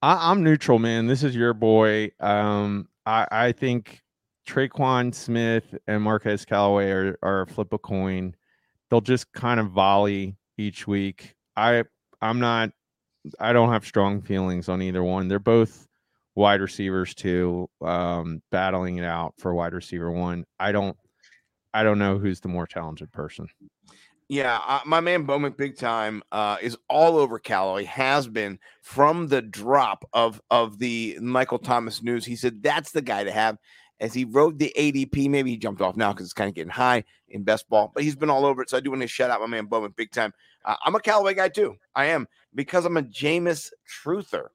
[0.06, 1.08] I, I'm neutral, man.
[1.08, 2.12] This is your boy.
[2.20, 4.04] Um, I, I think
[4.48, 8.36] Tre'Quan Smith and Marquez Callaway are, are a flip a coin.
[8.88, 11.34] They'll just kind of volley each week.
[11.56, 11.86] I
[12.22, 12.70] I'm not
[13.40, 15.28] I don't have strong feelings on either one.
[15.28, 15.88] They're both
[16.36, 20.46] wide receivers too, um, battling it out for wide receiver one.
[20.60, 20.96] I don't
[21.74, 23.48] I don't know who's the more talented person.
[24.28, 27.84] Yeah, uh, my man Bowman Big Time uh, is all over Callaway.
[27.84, 32.26] Has been from the drop of of the Michael Thomas news.
[32.26, 33.58] He said that's the guy to have.
[34.02, 36.72] As he wrote the ADP, maybe he jumped off now because it's kind of getting
[36.72, 37.92] high in best ball.
[37.94, 38.70] But he's been all over it.
[38.70, 40.34] So I do want to shout out my man Bowman Big Time.
[40.66, 41.76] Uh, I'm a Callaway guy too.
[41.96, 43.72] I am because I'm a Jameis
[44.04, 44.48] truther.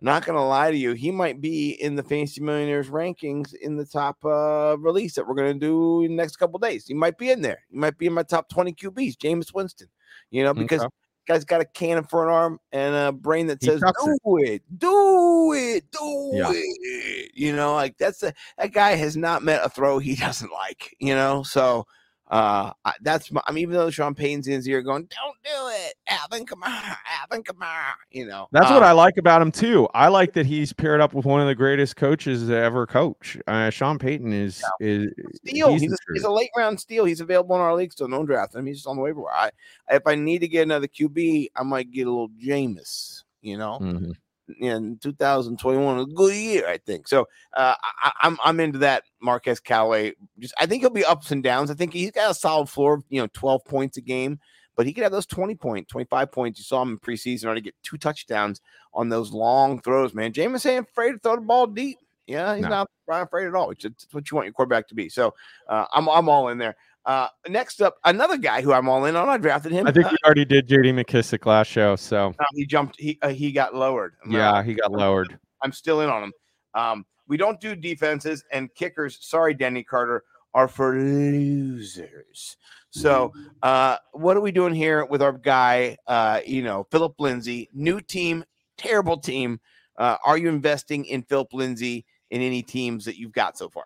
[0.00, 3.84] Not gonna lie to you, he might be in the Fantasy Millionaires rankings in the
[3.84, 6.86] top uh, release that we're gonna do in the next couple days.
[6.86, 7.64] He might be in there.
[7.70, 9.88] He might be in my top 20 QBs, Jameis Winston.
[10.30, 10.88] You know, because Okay.
[11.26, 14.62] guy's got a cannon for an arm and a brain that He says, "Do it,
[14.78, 16.52] do it, do Yeah.
[16.52, 20.52] it." You know, like that's a that guy has not met a throw he doesn't
[20.52, 20.94] like.
[21.00, 21.86] You know, so
[22.30, 25.68] uh that's my, I mean, even though Sean Payne's in his ear going, "Don't do
[25.74, 29.88] it, Alvin Kamara, Alvin Kamara," you know, That's um, what I like about him too.
[29.94, 33.38] I like that he's paired up with one of the greatest coaches to ever coach.
[33.46, 35.70] Uh, Sean Payton is is steal.
[35.70, 37.04] He's, the a, he's a late round steal.
[37.04, 38.66] He's available in our league, so no draft him.
[38.66, 39.50] He's just on the waiver wire.
[39.88, 43.22] I, if I need to get another QB, I might get a little Jameis.
[43.40, 44.14] You know, Mhm.
[44.60, 47.08] In 2021 a good year, I think.
[47.08, 50.14] So uh, I, I'm I'm into that Marquez Callaway.
[50.38, 51.70] Just I think he'll be ups and downs.
[51.70, 54.38] I think he's got a solid floor, of, you know, 12 points a game,
[54.76, 56.58] but he could have those 20 point, 25 points.
[56.58, 58.60] You saw him in preseason already get two touchdowns
[58.94, 60.14] on those long throws.
[60.14, 61.98] Man, Jameis ain't afraid to throw the ball deep.
[62.26, 62.68] Yeah, he's No.
[62.68, 63.68] not not afraid at all.
[63.68, 65.08] Which is what you want your quarterback to be.
[65.08, 65.34] So
[65.68, 66.76] uh, I'm I'm all in there.
[67.08, 69.30] Uh, next up, another guy who I'm all in on.
[69.30, 69.86] I drafted him.
[69.86, 73.00] I think we already did JD McKissic last show, so Uh, he jumped.
[73.00, 74.14] He uh, he got lowered.
[74.22, 75.38] I'm yeah, not- he got lowered.
[75.62, 76.32] I'm still in on him.
[76.74, 79.18] Um, we don't do defenses and kickers.
[79.22, 82.56] Sorry, Danny Carter, are for losers.
[82.90, 85.96] So, uh, what are we doing here with our guy?
[86.06, 88.44] Uh, you know, Phillip Lindsay, new team,
[88.76, 89.60] terrible team.
[89.96, 93.84] Uh, are you investing in Phillip Lindsay in any teams that you've got so far?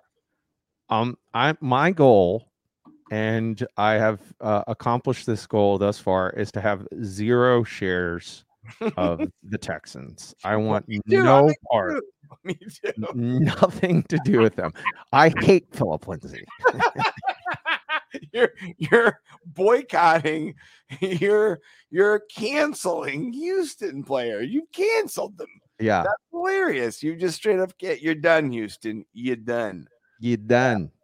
[0.89, 2.52] Um, I my goal,
[3.13, 8.45] and I have uh, accomplished this goal thus far, is to have zero shares
[8.97, 10.35] of the Texans.
[10.45, 12.03] I want no I part,
[13.15, 14.73] nothing to do with them.
[15.13, 16.43] I hate Phillip Lindsay.
[18.33, 20.55] you're you're boycotting.
[21.01, 24.41] You're you're canceling Houston player.
[24.41, 25.49] You canceled them.
[25.79, 27.03] Yeah, That's hilarious.
[27.03, 29.05] You just straight up get you're done, Houston.
[29.13, 29.87] You're done.
[30.19, 30.81] You're done.
[30.95, 31.02] Yeah.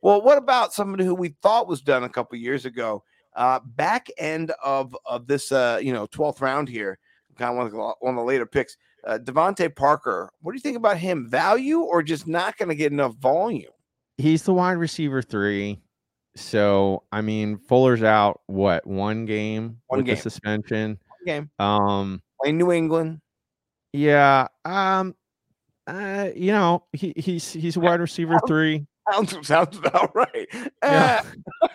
[0.00, 3.02] Well, what about somebody who we thought was done a couple years ago?
[3.34, 6.98] Uh, back end of of this, uh, you know, twelfth round here,
[7.36, 8.76] kind of one of the, one of the later picks.
[9.06, 10.30] Uh, DeVante Parker.
[10.40, 11.28] What do you think about him?
[11.28, 13.70] Value or just not going to get enough volume?
[14.16, 15.80] He's the wide receiver three.
[16.34, 18.40] So I mean, Fuller's out.
[18.46, 20.14] What one game One with game.
[20.16, 20.98] the suspension?
[21.26, 23.20] Game Um, playing New England.
[23.92, 24.48] yeah.
[24.64, 25.14] Um,
[25.86, 28.86] uh, you know, he he's he's a wide receiver three.
[29.10, 30.48] Sounds sounds about right.
[30.82, 31.22] Yeah.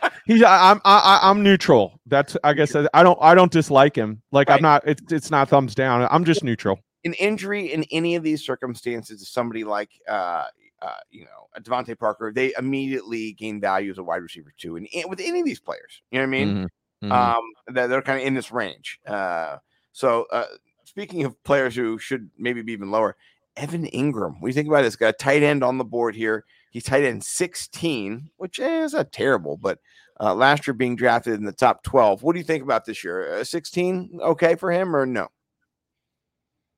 [0.02, 2.00] Uh, He's I'm I, I'm neutral.
[2.06, 4.22] That's I guess I don't I don't dislike him.
[4.32, 4.56] Like Right.
[4.56, 4.84] I'm not.
[4.88, 6.08] It's it's not thumbs down.
[6.10, 6.80] I'm just neutral.
[7.06, 10.46] an injury in any of these circumstances to somebody like uh,
[10.82, 14.76] uh you know a DeVante Parker, they immediately gain value as a wide receiver too.
[14.78, 16.69] And and with any of these players, you know what I mean?
[17.04, 17.12] Mhm, mhm.
[17.12, 17.43] Um,
[17.76, 19.00] that they're kind of in this range.
[19.06, 19.58] Uh,
[19.91, 20.46] so uh,
[20.86, 23.15] speaking of players who should maybe be even lower,
[23.58, 24.36] Evan Engram.
[24.39, 25.12] What do you think about this guy?
[25.12, 26.46] Tight end on the board here.
[26.74, 29.78] He's tight end 16, which is not terrible, but
[30.20, 32.24] uh, last year being drafted in the top 12.
[32.24, 33.36] What do you think about this year?
[33.36, 35.28] Uh, 16, okay for him or no?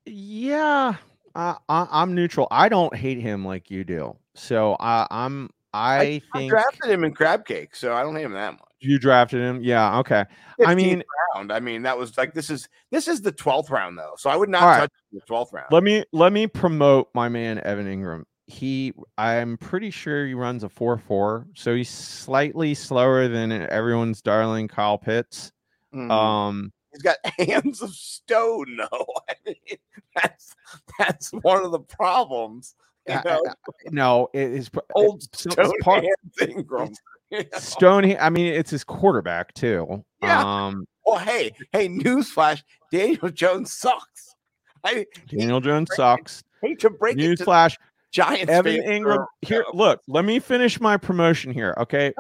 [0.06, 0.96] yeah,
[1.34, 2.48] I, I I'm neutral.
[2.52, 4.16] I don't hate him like you do.
[4.36, 8.26] So I I'm I, I think drafted him in crab cake, so I don't hate
[8.26, 8.62] him that much.
[8.80, 9.64] you drafted him.
[9.64, 10.00] Yeah.
[10.00, 10.24] Okay.
[10.66, 11.04] I mean,
[11.34, 11.52] round.
[11.52, 14.36] I mean, that was like this is this is the 12th round though, so I
[14.36, 14.80] would not All right.
[14.82, 15.68] touch the 12th round.
[15.72, 18.24] let me let me promote my man Evan Engram.
[18.48, 24.68] He I'm pretty sure he runs a 4-4, so he's slightly slower than everyone's darling
[24.68, 25.52] Kyle Pitts.
[25.94, 26.12] Mhm.
[26.12, 29.06] Um He's got hands of stone, though.
[29.30, 29.78] I mean,
[30.16, 30.54] that's
[31.00, 32.76] that's one of the problems.
[33.08, 33.54] You I- know, I-
[33.92, 36.94] no, it is old stone part- hands Engram.
[37.32, 37.58] You know?
[37.58, 38.16] Stone.
[38.20, 40.06] I mean, it's his quarterback too.
[40.22, 40.42] Yeah.
[40.68, 44.36] Um, Well, hey, hey, newsflash: Daniel Jones sucks.
[44.84, 46.44] I Daniel Jones sucks.
[46.62, 47.78] hate to break Newsflash:
[48.16, 48.50] Giants.
[48.50, 49.26] Evan Engram.
[49.42, 50.02] Here, look.
[50.08, 51.76] Let me finish my promotion here.
[51.78, 52.14] Okay,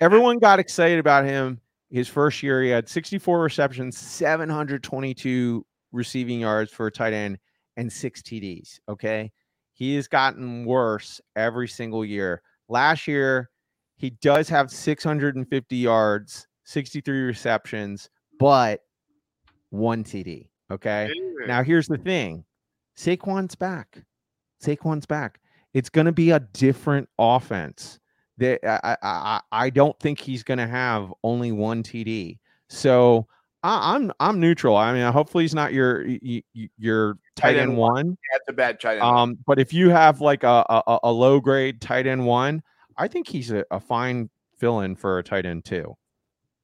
[0.00, 1.60] everyone got excited about him.
[1.90, 7.38] His first year, he had 64 receptions, 722 receiving yards for a tight end,
[7.76, 8.80] and six TDs.
[8.88, 9.30] Okay,
[9.74, 12.40] he has gotten worse every single year.
[12.70, 13.50] Last year,
[13.96, 18.80] he does have 650 yards, 63 receptions, but
[19.68, 20.48] one TD.
[20.70, 21.10] Okay.
[21.46, 22.44] Now here's the thing.
[22.96, 24.02] Saquon's back.
[24.64, 25.40] Saquon's back.
[25.72, 27.98] It's going to be a different offense.
[28.40, 32.38] I, I I don't think he's going to have only one TD.
[32.68, 33.26] So
[33.62, 34.76] I, I'm I'm neutral.
[34.76, 36.06] I mean, hopefully he's not your
[36.76, 38.18] your tight Tight end end one.
[38.32, 39.02] That's a bad tight end.
[39.02, 42.62] Um, but if you have like a a, a low grade tight end one,
[42.96, 45.96] I think he's a, a fine fill in for a tight end too.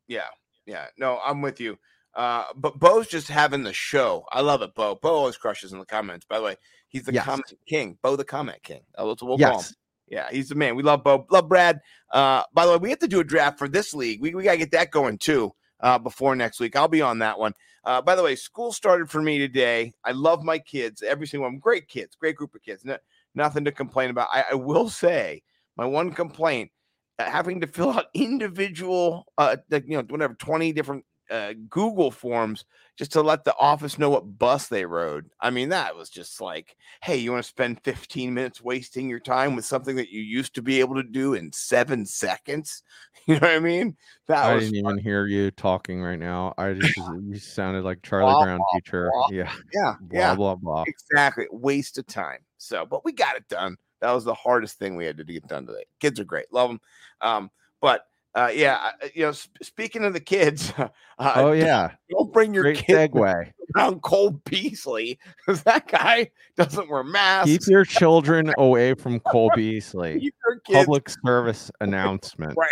[0.09, 0.29] Yeah,
[0.67, 0.87] yeah.
[0.99, 1.79] No, I'm with you.
[2.15, 4.25] Uh, but Bo's just having the show.
[4.31, 4.97] I love it, Bo.
[4.97, 6.27] Bo always crushes in the comments.
[6.29, 6.57] By the way,
[6.91, 7.25] he's the Yes.
[7.25, 7.97] comment king.
[8.03, 8.83] Bo the comment king.
[8.99, 9.17] We'll.
[9.39, 9.75] Yes.
[10.09, 10.75] Yeah, he's the man.
[10.77, 11.27] We love Bo.
[11.31, 11.81] Love Brad.
[12.11, 14.21] Uh, by the way, we have to do a draft for this league.
[14.21, 16.75] We, we got to get that going too uh, before next week.
[16.77, 17.55] I'll be on that one.
[17.85, 19.95] Uh, by the way, school started for me today.
[20.05, 21.59] I love my kids, every single one.
[21.59, 22.85] Great kids, great group of kids.
[22.85, 22.99] No,
[23.35, 24.29] nothing to complain about.
[24.33, 25.43] I, I will say
[25.77, 26.71] my one complaint
[27.19, 32.11] uh, having to fill out individual, uh, like, you know, whatever, 20 different uh, Google
[32.11, 32.65] forms
[32.97, 35.31] just to let the office know what bus they rode.
[35.41, 39.21] I mean, that was just like, hey, you want to spend 15 minutes wasting your
[39.21, 42.83] time with something that you used to be able to do in seven seconds?
[43.27, 43.97] You know what I mean?
[44.29, 46.55] That I didn't even hear you talking right now.
[46.57, 49.11] I just you sounded like Charlie Blah, Brown blah, teacher.
[49.13, 49.29] blah.
[49.31, 49.53] Yeah.
[49.75, 50.85] yeah, Blah yeah, blah blah.
[50.87, 51.47] exactly.
[51.53, 52.39] Waste of time.
[52.57, 53.77] So, but we got it done.
[54.01, 55.85] That was the hardest thing we had to get done today.
[56.01, 56.81] Kids are great, love them.
[57.21, 60.89] Um, but uh, yeah, you know, sp- speaking of the kids, uh,
[61.19, 61.93] Oh yeah.
[62.11, 63.51] don't bring your Great kids segue.
[63.77, 67.51] around Cole Beasley because that guy doesn't wear masks.
[67.51, 70.21] Keep your children away from Cole Beasley.
[70.21, 72.55] Keep your kids Public service announcement.
[72.57, 72.69] right.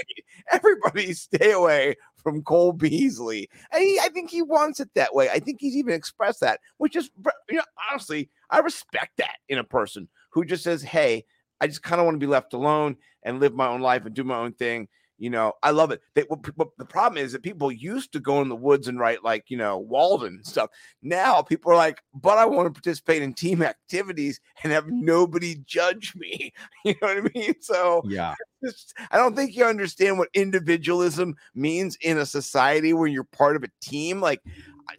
[0.52, 3.48] Everybody stay away from Cole Beasley.
[3.72, 5.28] And he, I think he wants it that way.
[5.30, 7.10] I think he's even expressed that, which is,
[7.48, 11.24] you know, honestly, I respect that in a person who just says, "Hey,
[11.60, 14.14] I just kind of want to be left alone and live my own life and
[14.14, 16.00] do my own thing." You know, I love it.
[16.14, 16.42] They, what
[16.78, 19.56] the problem is that people used to go in the woods and write like you
[19.56, 20.70] know Walden and stuff.
[21.02, 25.56] Now people are like, "But I want to participate in team activities and have nobody
[25.66, 26.52] judge me."
[26.84, 27.54] You know what I mean?
[27.60, 28.34] So Yeah.
[28.64, 33.56] just- I don't think you understand what individualism means in a society where you're part
[33.56, 34.20] of a team.
[34.20, 34.40] Like,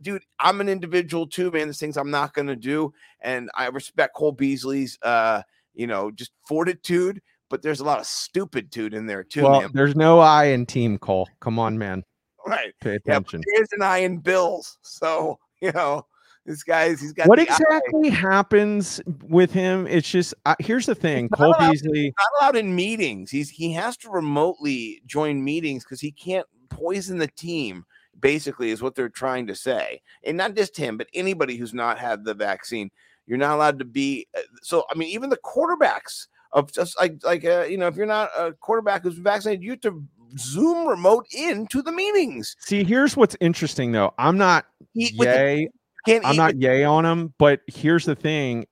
[0.02, 1.68] dude, I'm an individual too, man.
[1.68, 6.32] There's things I'm not gonna do, and I respect Cole Beasley's, uh, you know, just
[6.46, 7.22] fortitude.
[7.50, 9.72] But there's a lot of stupiditude in there too, Well, man.
[9.74, 11.28] there's no I in team Cole.
[11.40, 12.04] Come on, man.
[12.46, 12.74] Right?
[12.82, 13.42] Pay Yeah, attention.
[13.56, 16.06] there's an eye in Bills, so you know,
[16.46, 17.54] this guy's he's got what the eye.
[17.56, 19.86] exactly happens with him?
[19.88, 21.28] It's just uh, here's the thing.
[21.32, 22.14] not Cole allowed- Beasley.
[22.18, 23.30] not allowed in meetings.
[23.32, 27.86] He's he has to remotely join meetings because he can't poison the team.
[28.20, 31.98] Basically, is what they're trying to say, and not just him, but anybody who's not
[32.00, 32.90] had the vaccine.
[33.28, 34.28] You're not allowed to be.
[34.38, 37.96] uh, So I mean, even the quarterbacks of just like like uh, you know, if
[37.96, 40.04] you're not a quarterback who's vaccinated, you have to
[40.38, 42.56] Zoom remote into the meetings.
[42.60, 44.14] See, here's what's interesting though.
[44.18, 45.70] I'm not Eat with the,
[46.08, 46.20] yay.
[46.24, 48.66] I'm not yay on him, but here's the thing.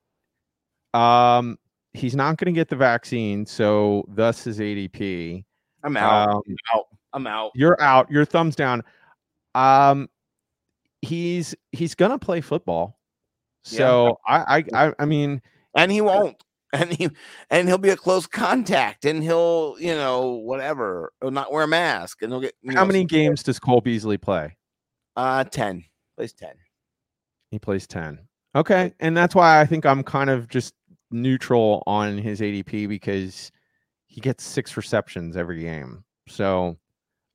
[0.93, 1.57] Um,
[1.93, 5.43] he's not going to get the vaccine, so thus his ADP.
[5.83, 6.29] I'm out.
[6.29, 6.85] Um, I'm out.
[7.13, 7.51] I'm out.
[7.55, 8.11] you're out.
[8.11, 8.83] Your thumbs down.
[9.55, 10.09] Um,
[11.01, 12.99] he's he's gonna play football.
[13.65, 13.77] Yeah.
[13.77, 15.41] So I, I I I mean,
[15.75, 16.35] and he won't
[16.81, 17.09] and he
[17.49, 21.67] and he'll be a close contact and he'll you know whatever he'll not wear a
[21.67, 24.55] mask and he'll get how know, many games does Cole Beasley play?
[25.15, 25.83] uh 10
[26.15, 26.49] plays 10
[27.51, 28.19] He plays 10.
[28.55, 28.93] Okay.
[28.99, 30.73] And that's why I think I'm kind of just
[31.11, 33.51] neutral on his ADP because
[34.07, 36.03] he gets six receptions every game.
[36.27, 36.77] So,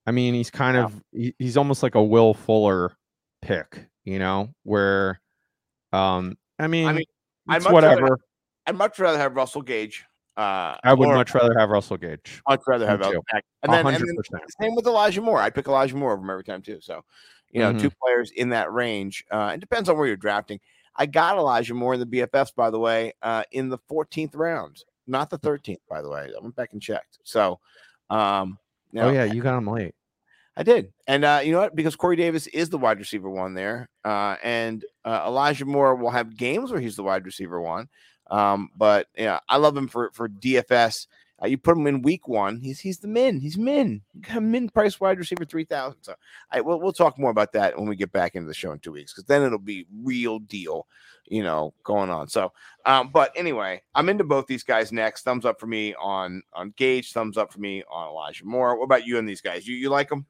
[0.07, 2.97] I mean, he's kind of, he- he's almost like a Will Fuller
[3.41, 5.21] pick, you know, where,
[5.93, 7.05] um, I mean, mean,
[7.49, 8.19] I'd it's much rather- whatever.
[8.67, 10.05] I'd much rather have russell gage
[10.37, 12.41] uh I would or much rather have Russell Gage.
[12.49, 13.21] much rather have too.
[13.63, 13.99] And then, 100%.
[14.31, 17.05] then same with elijah moore i'd pick elijah moore over him every time too so
[17.51, 20.59] you know two players in that range uh it depends on where you're drafting
[20.97, 24.85] i got elijah moore in the bffs by the way uh in the 14th round
[25.07, 27.61] not the 13th by the way i went back and checked so
[28.09, 28.59] um
[28.93, 29.25] now, oh, yeah.
[29.25, 29.95] You got him late.
[30.57, 30.93] I did.
[31.07, 31.75] And uh, you know what?
[31.75, 33.89] Because Corey Davis is the wide receiver one there.
[34.05, 37.89] Uh, and uh, Elijah Moore will have games where he's the wide receiver one.
[38.33, 41.07] Um, but yeah, I love him for for DFS.
[41.43, 43.41] Uh, you put him in week one, he's he's the min.
[43.41, 44.01] He's min.
[44.41, 46.03] Min price wide receiver three thousand.
[46.03, 46.15] So
[46.51, 48.79] I we'll, we'll talk more about that when we get back into the show in
[48.79, 50.87] two weeks because then it'll be real deal,
[51.27, 52.29] you know, going on.
[52.29, 52.53] So,
[52.87, 55.23] um, but anyway, I'm into both these guys next.
[55.23, 57.13] Thumbs up for me on on Gage.
[57.13, 58.79] Thumbs up for me on Elijah Moore.
[58.79, 59.67] What about you and these guys?
[59.67, 60.25] You you like them?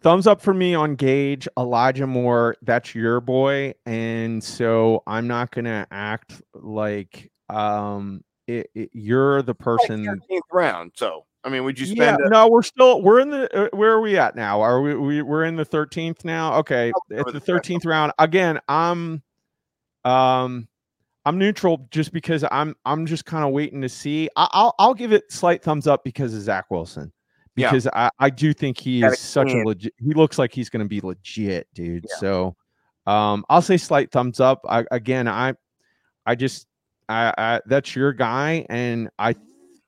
[0.00, 2.56] Thumbs up for me on Gage, Elijah Moore.
[2.62, 9.54] That's your boy, and so I'm not gonna act like um it, it- you're the
[9.54, 10.04] person.
[10.04, 10.92] Thirteenth round.
[10.94, 12.26] So I mean, would you Yeah, spend?
[12.26, 14.60] a- no, we're still we're in the uh, where are we at now?
[14.60, 16.54] Are we, we we're in the 13th now?
[16.58, 18.12] Okay, it's the 13th round.
[18.20, 19.22] Again, I'm
[20.04, 20.68] um
[21.24, 24.28] I'm neutral just because I'm I'm just kind of waiting to see.
[24.36, 27.12] I, I'll I'll give it slight thumbs up because of Zach Wilson.
[27.58, 27.70] Yeah.
[27.70, 30.70] Because I, I do think he Got is such a legit he looks like he's
[30.70, 32.06] gonna be legit, dude.
[32.08, 32.16] Yeah.
[32.18, 32.56] So
[33.06, 34.60] um I'll say slight thumbs up.
[34.68, 35.54] I again I
[36.26, 36.66] I just
[37.08, 39.34] I, I that's your guy and I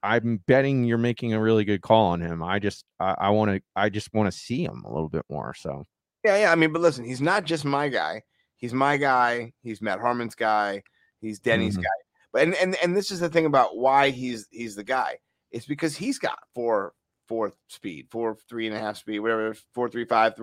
[0.03, 2.43] I'm betting you're making a really good call on him.
[2.43, 5.25] I just I, I want to I just want to see him a little bit
[5.29, 5.55] more.
[5.55, 5.87] So
[6.25, 6.53] Yeah, yeah.
[6.53, 8.23] I mean, but listen, he's not just my guy.
[8.57, 9.53] He's my guy.
[9.63, 10.83] He's Matt Harmon's guy.
[11.21, 11.83] He's Denny's Mhm.
[11.83, 11.89] guy.
[12.33, 15.19] But and, and and this is the thing about why he's he's the guy.
[15.51, 16.95] It's because he's got four
[17.31, 20.35] four speed, four three and a half speed, whatever, four three five.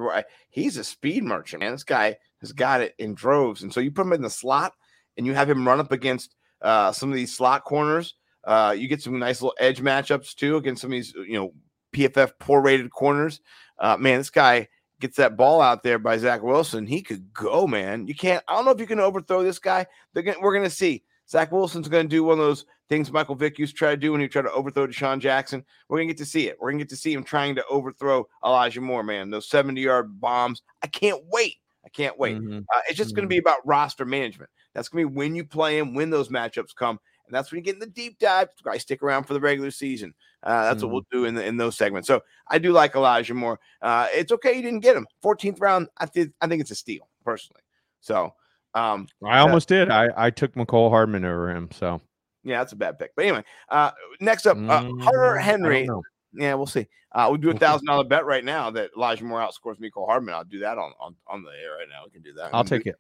[0.50, 1.74] He's a speed merchant, man.
[1.74, 3.62] This guy has got it in droves.
[3.62, 4.72] And so you put him in the slot,
[5.18, 8.16] and you have him run up against uh, some of these slot corners.
[8.46, 11.54] Uh, you get some nice little edge matchups too against some of these, you know,
[11.94, 13.42] PFF poor rated corners.
[13.78, 14.70] Uh, man, this guy
[15.02, 16.88] gets that ball out there by Zach Wilson.
[16.88, 18.08] He could go, man.
[18.08, 18.42] You can't.
[18.48, 19.88] I don't know if you can overthrow this guy.
[20.16, 21.04] Gonna, we're to see.
[21.30, 23.98] Zach Wilson's going to do one of those things Michael Vick used to try to
[23.98, 25.64] do when he tried to overthrow DeSean Jackson.
[25.90, 26.58] We're going to get to see it.
[26.60, 29.30] We're going to get to see him trying to overthrow Elijah Moore, man.
[29.30, 30.62] Those 70 yard bombs.
[30.84, 31.56] I can't wait.
[31.86, 32.38] I can't wait.
[32.38, 32.60] Mhm.
[32.62, 34.50] Uh, it's just going to be about roster management.
[34.74, 37.00] That's going to be when you play him, when those matchups come.
[37.26, 38.48] And that's when you get in the deep dive.
[38.66, 40.14] I stick around for the regular season.
[40.44, 42.08] Uh, that's what we'll do in the, in those segments.
[42.08, 43.60] So I do like Elijah Moore.
[43.82, 45.06] Uh, it's okay you didn't get him.
[45.22, 45.90] 14th round.
[45.98, 47.62] I think I think it's a steal personally.
[48.00, 48.34] So
[48.74, 49.90] um, I almost did.
[49.90, 51.70] I I took Mecole Hardman over him.
[51.72, 52.02] So
[52.44, 53.12] yeah, that's a bad pick.
[53.16, 55.90] But anyway, uh, next up, uh, Mm, Hunter Henry.
[56.34, 56.88] Yeah, we'll see.
[57.14, 60.36] Uh, we'll do a thousand dollar bet right now that Elijah Moore outscores Mecole Hardman.
[60.36, 62.04] I'll do that on, on on the air right now.
[62.06, 62.52] We can do that.
[62.54, 62.96] I'll take it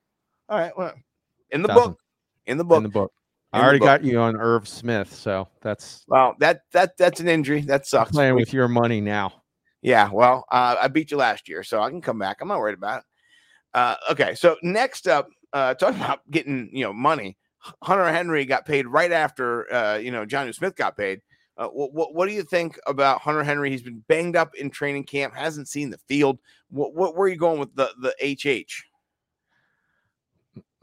[0.49, 0.75] All right.
[0.77, 0.93] Well,
[1.51, 1.91] in the Thousand.
[1.91, 1.99] book.
[2.45, 2.77] In the book.
[2.77, 3.11] in the book.
[3.53, 7.19] I in the already got you on Irv Smith, so that's Well, that that that's
[7.19, 7.61] an injury.
[7.61, 8.11] That sucks.
[8.11, 9.43] playing with your money now.
[9.81, 12.37] Yeah, well, uh, I beat you last year, so I can come back.
[12.41, 13.05] I'm not worried about it.
[13.73, 17.37] Uh, okay, so next up, uh, talking about getting you know money.
[17.83, 21.21] Hunter Henry got paid right after uh, you know Jonnu Smith got paid.
[21.57, 23.69] Uh, what, what what do you think about Hunter Henry?
[23.71, 26.39] He's been banged up in training camp, hasn't seen the field.
[26.69, 28.83] What, what where are you going with the the HH?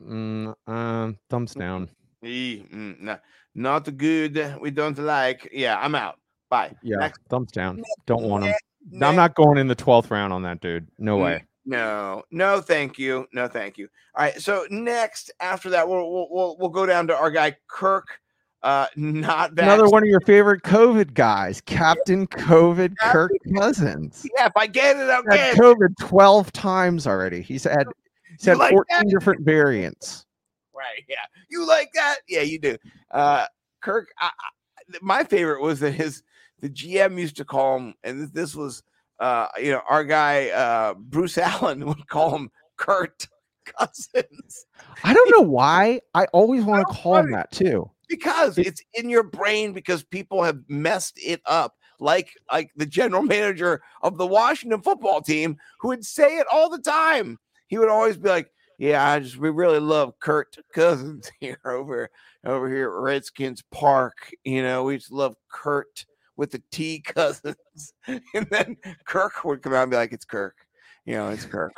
[0.02, 1.88] Mm, um, thumbs down.
[2.22, 3.18] Eh, mm, nah,
[3.54, 4.56] not good.
[4.60, 5.48] We don't like.
[5.52, 6.18] Yeah, I'm out.
[6.50, 6.74] Bye.
[6.82, 7.20] Yeah, Next.
[7.28, 7.82] thumbs down.
[8.06, 8.54] Don't want him.
[9.00, 10.88] I'm not going in the twelfth round on that dude.
[10.98, 11.44] No Mm, way.
[11.66, 13.26] No, no, thank you.
[13.32, 13.88] No, thank you.
[14.14, 14.40] All right.
[14.40, 18.20] So next, after that, we'll we'll we'll, we'll go down to our guy Kirk.
[18.62, 19.52] Uh, not.
[19.52, 24.26] Another one of your favorite COVID guys, Captain COVID Kirk Cousins.
[24.36, 25.56] Yeah, if I get it, Had.
[25.56, 27.42] COVID 12 times already.
[27.42, 27.86] He's had
[28.30, 29.08] he's You had like 14 that?
[29.08, 30.26] different variants.
[30.74, 31.04] Right.
[31.08, 31.16] Yeah.
[31.50, 32.16] You like that?
[32.28, 32.76] Yeah, you do.
[33.10, 33.46] Uh,
[33.80, 34.08] Kirk.
[34.18, 36.22] I, I, my favorite was that his
[36.60, 38.82] the GM used to call him, and this was
[39.20, 43.26] uh, you know, our guy uh Bruce Allen would call him Kurt
[43.64, 44.66] Cousins.
[45.02, 46.00] I don't know why.
[46.14, 47.90] I always want to call him that too.
[48.08, 53.22] because it's in your brain because people have messed it up like like the general
[53.22, 57.38] manager of the Washington football team who would say it all the time
[57.68, 62.10] he would always be like yeah I just we really love Kurt Cousins here over
[62.44, 66.04] over here at Redskins Park you know we just love Kurt
[66.36, 70.56] with the T Cousins and then Kirk would come out and be like it's Kirk
[71.04, 71.72] you know it's Kirk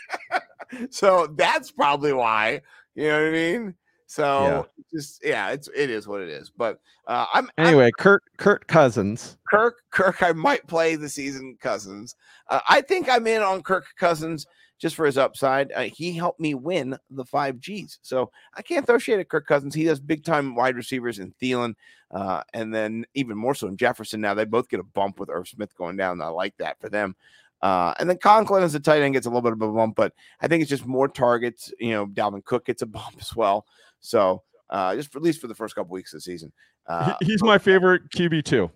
[0.90, 2.60] so that's probably why
[2.94, 3.74] you know what I mean
[4.10, 6.50] so just yeah, it's it is what it is.
[6.50, 9.36] But uh, I'm, I'm Anyway, Kurt Kurt Cousins.
[9.48, 9.82] Kirk.
[9.92, 12.16] Kirk, I might play the season Cousins.
[12.48, 14.48] Uh, I think I'm in on Kirk Cousins
[14.80, 15.70] just for his upside.
[15.72, 19.46] Uh, he helped me win the five Gs, so I can't throw shade at Kirk
[19.46, 19.74] Cousins.
[19.74, 21.74] He does big time wide receivers in Thielen,
[22.10, 24.20] uh, and then even more so in Jefferson.
[24.20, 26.20] Now they both get a bump with Irv Smith going down.
[26.20, 27.14] I like that for them.
[27.62, 29.94] Uh, and then Conklin as a tight end gets a little bit of a bump,
[29.94, 31.72] but I think it's just more targets.
[31.78, 33.66] You know, Dalvin Cook gets a bump as well.
[34.00, 36.52] So uh, just for, at least for the first couple weeks of the season.
[36.86, 38.70] Uh, he's my favorite QB two.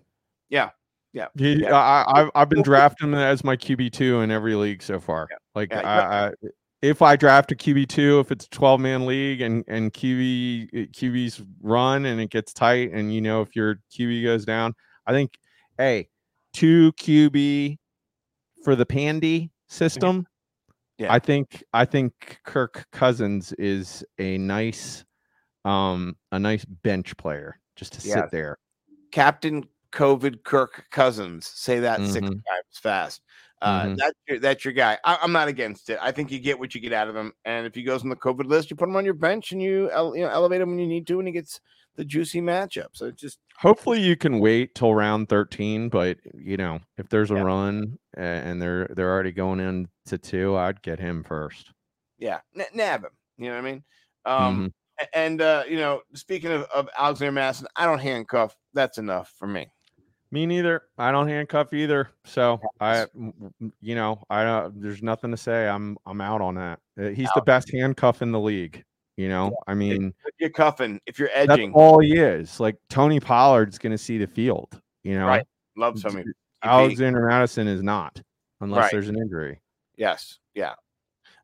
[0.49, 0.69] Yeah,
[1.15, 1.73] yeah, He, yeah.
[1.75, 5.27] I, I've I've been drafting him as my QB two in every league so far.
[5.55, 6.31] Like yeah, I, I,
[6.81, 10.91] if I draft a QB two, if it's a twelve man league and and QB
[10.91, 14.73] QBs run and it gets tight, and you know if your QB goes down,
[15.07, 15.31] I think
[15.77, 16.09] hey
[16.53, 17.77] two QB
[18.65, 20.27] for the Pandy system.
[20.97, 21.13] Yeah.
[21.13, 25.05] I think I think Kirk Cousins is a nice
[25.63, 28.15] um a nice bench player just to Yeah.
[28.15, 28.57] sit there.
[29.11, 29.65] Captain
[29.95, 31.47] COVID Kirk Cousins.
[31.47, 32.29] Say that six Mhm.
[32.29, 33.21] times fast.
[33.61, 33.97] Uh, Mhm.
[33.97, 34.99] that's your, that's your guy.
[35.05, 35.97] I, I'm not against it.
[36.01, 37.33] I think you get what you get out of him.
[37.45, 39.61] And if he goes on the COVID list, you put him on your bench and
[39.61, 39.85] you,
[40.15, 41.61] you know, elevate him when you need to, and he gets
[41.95, 42.89] the juicy matchup.
[42.93, 47.35] So just Hopefully you can wait till round 13, but you know, if there's a
[47.35, 47.41] Yeah.
[47.41, 51.71] run and they're they're already going into two, I'd get him first.
[52.17, 53.11] yeah, n- nab him.
[53.37, 53.83] You know what I mean?
[54.25, 54.71] Um, Mhm.
[55.13, 58.55] and uh, you know, speaking of, of Alexander Mattison, I don't handcuff.
[58.73, 59.67] That's enough for me.
[60.31, 60.83] Me neither.
[60.97, 62.09] I don't handcuff either.
[62.25, 63.09] So I Yes.
[63.15, 65.67] m- m- you know, I don't there's nothing to say.
[65.67, 66.79] I'm I'm out on that.
[66.99, 68.83] Uh, He's the best handcuff in the league,
[69.17, 69.55] you know?
[69.67, 71.69] I mean, If you're cuffing, if you're edging.
[71.71, 72.59] that's all he is.
[72.59, 75.27] Like Tony Pollard's going to see the field, you know.
[75.27, 75.45] Right.
[75.77, 76.17] love of
[76.63, 78.19] Alexander Mattison is not
[78.61, 78.91] unless Right.
[78.91, 79.61] there's an injury.
[79.95, 80.39] Yes.
[80.55, 80.73] Yeah.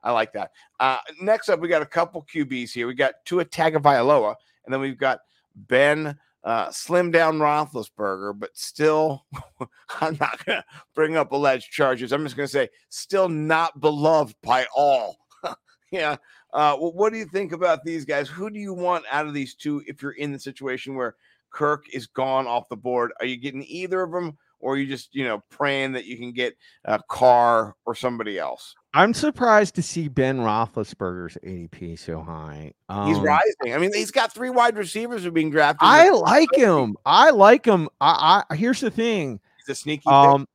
[0.03, 0.51] I like that.
[0.79, 2.87] Uh, next up, we got a couple QBs here.
[2.87, 5.19] We got Tua Tagovailoa, and then we've got
[5.55, 9.25] Ben uh, Slim Down Roethlisberger, but still,
[10.01, 10.65] I'm not going to
[10.95, 12.11] bring up alleged charges.
[12.11, 15.17] I'm just going to say, still not beloved by all.
[15.91, 16.17] yeah.
[16.53, 18.27] Uh, well, what do you think about these guys?
[18.27, 21.15] Who do you want out of these two if you're in the situation where
[21.51, 23.11] Kirk is gone off the board?
[23.19, 26.17] Are you getting either of them, or are you just, you know, praying that you
[26.17, 28.75] can get a Carr or somebody else?
[28.93, 32.73] I'm surprised to see Ben Roethlisberger's ADP so high.
[33.05, 33.73] He's Um, rising.
[33.73, 35.87] I mean, he's got three wide receivers who are being drafted.
[35.87, 36.97] I like him.
[37.05, 37.87] I like him.
[38.01, 39.39] I, I here's the thing.
[39.59, 40.03] he's a sneaky.
[40.07, 40.45] Um,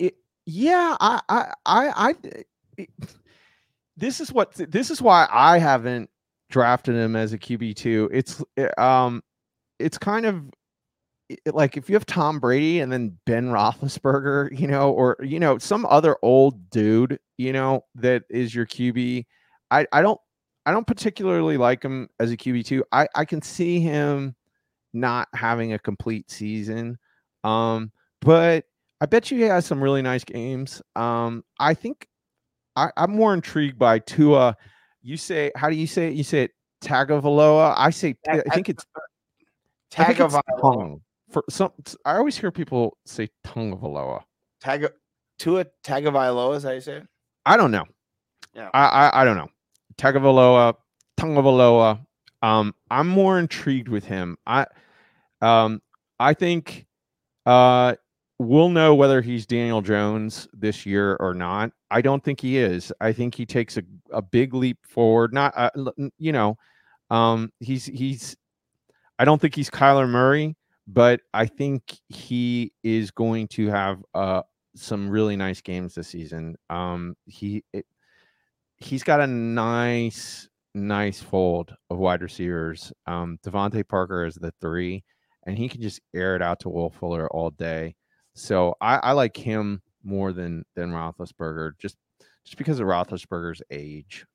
[0.00, 2.14] it, yeah, I, I, I, I
[2.78, 2.88] it-
[3.96, 6.10] this is what this is why I haven't
[6.50, 8.10] drafted him as a QB two.
[8.12, 9.22] It's uh, um,
[9.78, 10.42] it's kind of
[11.28, 15.38] it- like if you have Tom Brady and then Ben Roethlisberger, you know, or you
[15.40, 19.24] know some other old dude, you know, that is your QB.
[19.70, 20.20] I I don't
[20.66, 22.84] I don't particularly like him as a QB two.
[22.92, 24.34] I I can see him
[24.92, 26.98] not having a complete season,
[27.42, 28.64] um, but
[29.00, 30.80] I bet you he has some really nice games.
[30.96, 32.06] Um, I think
[32.76, 34.56] I, I'm more intrigued by Tua.
[35.02, 36.14] You say how do you say it?
[36.14, 37.74] You say it Tagovailoa.
[37.76, 38.84] I say I Tag- think it's
[39.96, 41.00] I think it's Tagovailoa.
[41.34, 41.72] For some,
[42.04, 44.22] I always hear people say Tagovailoa.
[44.60, 44.86] Tag
[45.40, 47.08] Tua Tagovailoa, is how you say it?
[47.44, 47.84] I don't know.
[48.54, 48.70] Yeah.
[48.72, 49.50] I, I I don't know.
[49.96, 50.74] Tagovailoa,
[51.18, 51.98] Tagovailoa.
[52.40, 54.36] Um, I'm more intrigued with him.
[54.46, 54.66] I
[55.40, 55.82] um
[56.20, 56.86] I think
[57.46, 57.96] uh
[58.38, 61.72] we'll know whether he's Daniel Jones this year or not.
[61.90, 62.92] I don't think he is.
[63.00, 63.82] I think he takes a,
[64.12, 65.34] a big leap forward.
[65.34, 65.70] Not uh,
[66.16, 66.56] you know,
[67.10, 68.36] um he's he's
[69.18, 70.54] I don't think he's Kyler Murray,
[70.86, 74.42] but I think he is going to have uh
[74.76, 76.56] some really nice games this season.
[76.70, 77.86] Um he it,
[78.76, 82.92] he's got a nice nice fold of wide receivers.
[83.06, 85.02] Um DeVante Parker is the 3
[85.46, 87.94] and he can just air it out to Will Fuller all day.
[88.34, 91.96] So I, I like him more than than Roethlisberger, just
[92.44, 94.26] just because of Roethlisberger's age.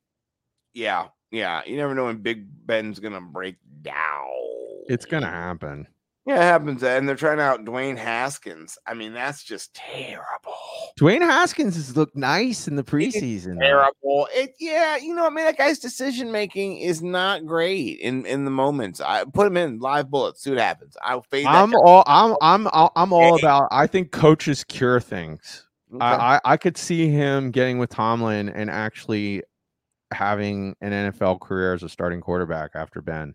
[0.74, 1.62] Yeah, yeah.
[1.66, 4.28] You never know when Big Ben's gonna break down.
[4.88, 5.88] It's gonna happen.
[6.30, 6.84] Yeah, it happens.
[6.84, 8.78] And they're trying out Dwayne Haskins.
[8.86, 10.54] I mean, that's just terrible.
[11.00, 13.56] Dwayne Haskins has looked nice in the preseason.
[13.56, 13.62] though.
[13.62, 14.28] Terrible.
[14.32, 18.46] It yeah, you know, I mean, that guy's decision making is not great in in
[18.46, 19.02] the moments.
[19.02, 20.96] I put him in live bullets, see what happens.
[21.02, 21.48] I'll fade.
[21.48, 23.68] I'm all I'm I'm I'm all about.
[23.72, 25.66] I think coaches cure things.
[25.92, 26.06] Okay.
[26.06, 29.42] I, I I could see him getting with Tomlin and actually
[30.12, 33.34] having an NFL career as a starting quarterback after Ben.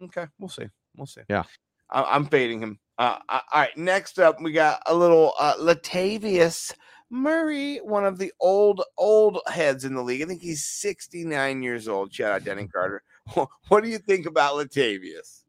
[0.00, 0.66] Okay, we'll see.
[0.96, 1.22] We'll see.
[1.28, 1.42] Yeah.
[1.90, 2.78] I, I'm fading him.
[2.98, 6.72] Uh, uh, all right, next up we got a little uh, Latavius
[7.10, 10.22] Murray, one of the old old heads in the league.
[10.22, 12.12] I think he's 69 years old.
[12.12, 13.02] Shout out Denny Carter.
[13.68, 15.42] what do you think about Latavius?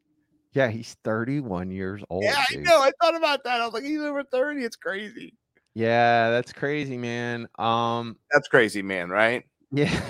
[0.52, 2.24] Yeah, he's 31 years old.
[2.24, 2.64] yeah, I dude.
[2.64, 2.80] know.
[2.80, 3.60] I thought about that.
[3.60, 4.62] I was like, he's over 30.
[4.64, 5.34] It's crazy.
[5.74, 7.46] Yeah, that's crazy, man.
[7.58, 9.10] Um, That's crazy, man.
[9.10, 9.44] Right?
[9.70, 10.00] yeah.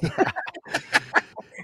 [0.00, 0.30] yeah,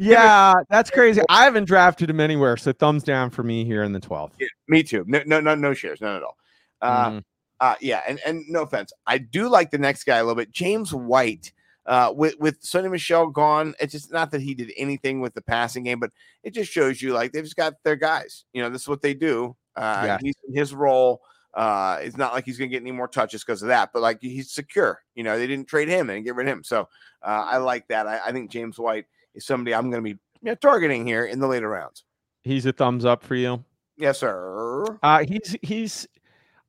[0.01, 1.21] that's crazy.
[1.29, 4.33] I haven't drafted him anywhere, so thumbs down for me here in the 12th.
[4.41, 5.05] Yeah, me too.
[5.07, 6.37] No, no, no, no shares, none at all.
[6.81, 7.25] Uh, Mhm.
[7.61, 10.51] Uh, yeah, and and no offense, I do like the next guy a little bit,
[10.51, 11.53] James White.
[11.87, 15.41] Uh, with with Sony Michel gone, it's just not that he did anything with the
[15.43, 16.11] passing game, but
[16.43, 18.45] it just shows you like they've just got their guys.
[18.53, 19.55] You know, this is what they do.
[19.77, 20.19] Uh, Yeah.
[20.21, 21.23] he's in his role.
[21.55, 24.19] Uh, it's not like he's gonna get any more touches because of that, but like
[24.21, 25.03] he's secure.
[25.15, 26.89] You know, they didn't trade him and get rid of him, so
[27.23, 28.07] uh, I like that.
[28.09, 31.47] I, I think James White is somebody I'm gonna be yeah, targeting here in the
[31.47, 32.05] later rounds.
[32.43, 33.65] He's a thumbs up for you.
[33.97, 34.99] Yes, sir.
[35.03, 36.07] Uh he's he's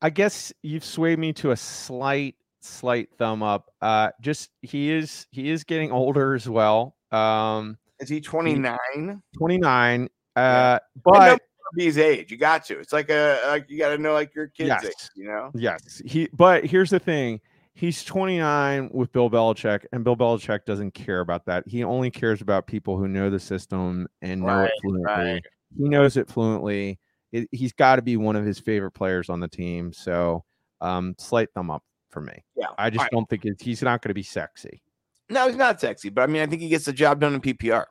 [0.01, 3.71] I guess you've swayed me to a slight slight thumb up.
[3.81, 6.95] Uh just he is he is getting older as well.
[7.11, 9.21] Um Is he 29?
[9.37, 11.39] 29 uh but
[11.75, 12.31] be his age.
[12.31, 12.79] You got to.
[12.79, 14.85] It's like a like you got to know like your kid's Yes.
[14.85, 15.09] age.
[15.15, 15.51] You know.
[15.53, 17.41] yes, he but here's the thing.
[17.77, 21.67] He's 29 with Bill Belichick, and Bill Belichick doesn't care about that.
[21.67, 25.03] He only cares about people who know the system and know Right, it fluently.
[25.05, 25.43] right.
[25.77, 26.99] He knows it fluently.
[27.33, 29.91] It, he's got to be one of his favorite players on the team.
[29.91, 30.45] So,
[30.79, 32.45] um, slight thumb up for me.
[32.55, 32.67] Yeah.
[32.77, 33.11] I just Alright.
[33.11, 34.81] don't think it, he's not going to be sexy.
[35.29, 37.41] No, he's not sexy, but I mean, I think he gets the job done in
[37.41, 37.85] PPR.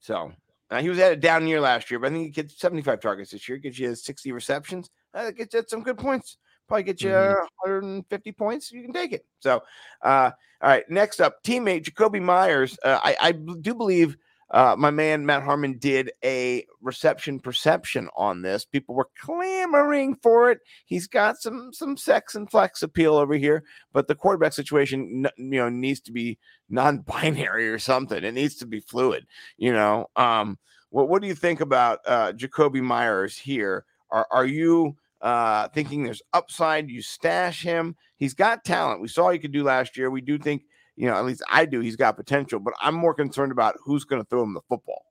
[0.00, 0.32] So
[0.70, 3.00] uh, he was at a down year last year, but I think he gets 75
[3.00, 3.58] targets this year.
[3.58, 4.88] Gets you 60 receptions.
[5.12, 6.38] Uh, gets you some good points.
[6.68, 7.46] Probably get you Mhm.
[7.64, 8.70] 150 points.
[8.70, 9.24] You can take it.
[9.40, 9.62] So,
[10.02, 10.30] uh,
[10.62, 10.88] all right.
[10.90, 12.78] Next up, teammate Jakobi Meyers.
[12.84, 14.16] Uh, I, I do believe
[14.50, 18.64] uh, my man Matt Harmon did a reception perception on this.
[18.64, 20.60] People were clamoring for it.
[20.86, 23.62] He's got some some sex and flex appeal over here,
[23.92, 26.38] but the quarterback situation, you know, needs to be
[26.70, 28.24] non-binary or something.
[28.24, 29.26] It needs to be fluid.
[29.58, 30.58] You know, um,
[30.90, 33.84] what what do you think about uh, Jakobi Meyers here?
[34.10, 36.90] Are are you uh, thinking there's upside?
[36.90, 37.96] You stash him.
[38.16, 39.00] He's got talent.
[39.00, 40.10] We saw he could do last year.
[40.10, 40.62] We do think,
[40.96, 41.80] you know, at least I do.
[41.80, 45.04] He's got potential, but I'm more concerned about who's going to throw him the football.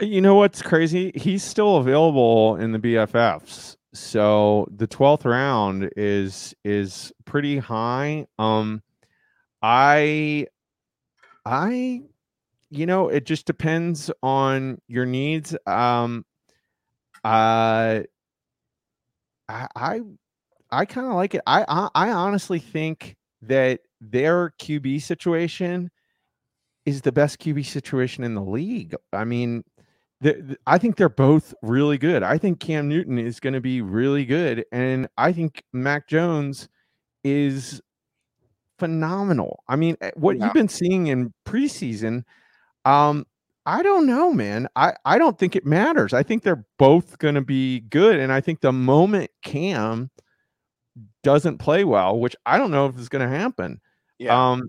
[0.00, 1.10] You know what's crazy?
[1.16, 3.76] He's still available in the BFFs.
[3.92, 8.26] So the 12th round is is pretty high.
[8.38, 8.82] Um
[9.60, 10.46] I
[11.44, 12.02] I
[12.70, 15.56] you know, it just depends on your needs.
[15.66, 16.24] Um
[17.24, 18.02] uh
[19.48, 20.00] I I,
[20.70, 21.42] I kind of like it.
[21.46, 25.90] I, I I honestly think that their QB situation
[26.86, 28.94] is the best QB situation in the league.
[29.12, 29.64] I mean,
[30.20, 32.22] the, I think they're both really good.
[32.22, 36.68] I think Cam Newton is going to be really good, and I think Mac Jones
[37.24, 37.82] is
[38.78, 39.62] phenomenal.
[39.68, 40.44] I mean, eh, what Yeah.
[40.44, 42.22] you've been seeing in preseason,
[42.84, 43.26] um,
[43.68, 44.66] I don't know, man.
[44.76, 46.14] I I don't think it matters.
[46.14, 50.10] I think they're both going to be good, and I think the moment Cam
[51.22, 53.80] doesn't play well, which I don't know if it's going to happen,
[54.18, 54.52] Yeah.
[54.52, 54.68] um,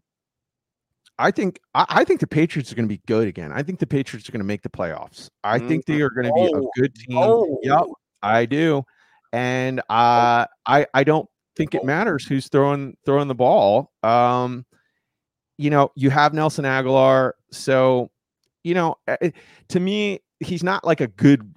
[1.17, 3.51] I think I, I think the Patriots are going to be good again.
[3.53, 5.29] I think the Patriots are going to make the playoffs.
[5.45, 7.17] I think they are going to be Oh, a good team.
[7.17, 7.57] oh.
[7.63, 7.85] Yep,
[8.21, 8.83] I do.
[9.31, 11.85] And uh, I I don't think it Oh.
[11.85, 13.91] matters who's throwing throwing the ball.
[14.03, 14.65] Um,
[15.57, 18.09] you know, you have Nelson Agholor, so
[18.63, 19.17] you know, uh,
[19.69, 21.53] to me, he's not like a good.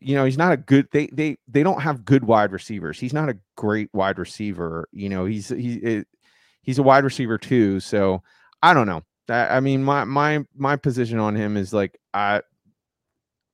[0.00, 0.86] You know, he's not a good.
[0.92, 3.00] They they they don't have good wide receivers.
[3.00, 4.88] He's not a great wide receiver.
[4.92, 6.04] You know, he's he
[6.62, 7.80] he's a wide receiver too.
[7.80, 8.22] So
[8.62, 9.02] I don't know.
[9.28, 12.42] I, I mean, my my my position on him is like I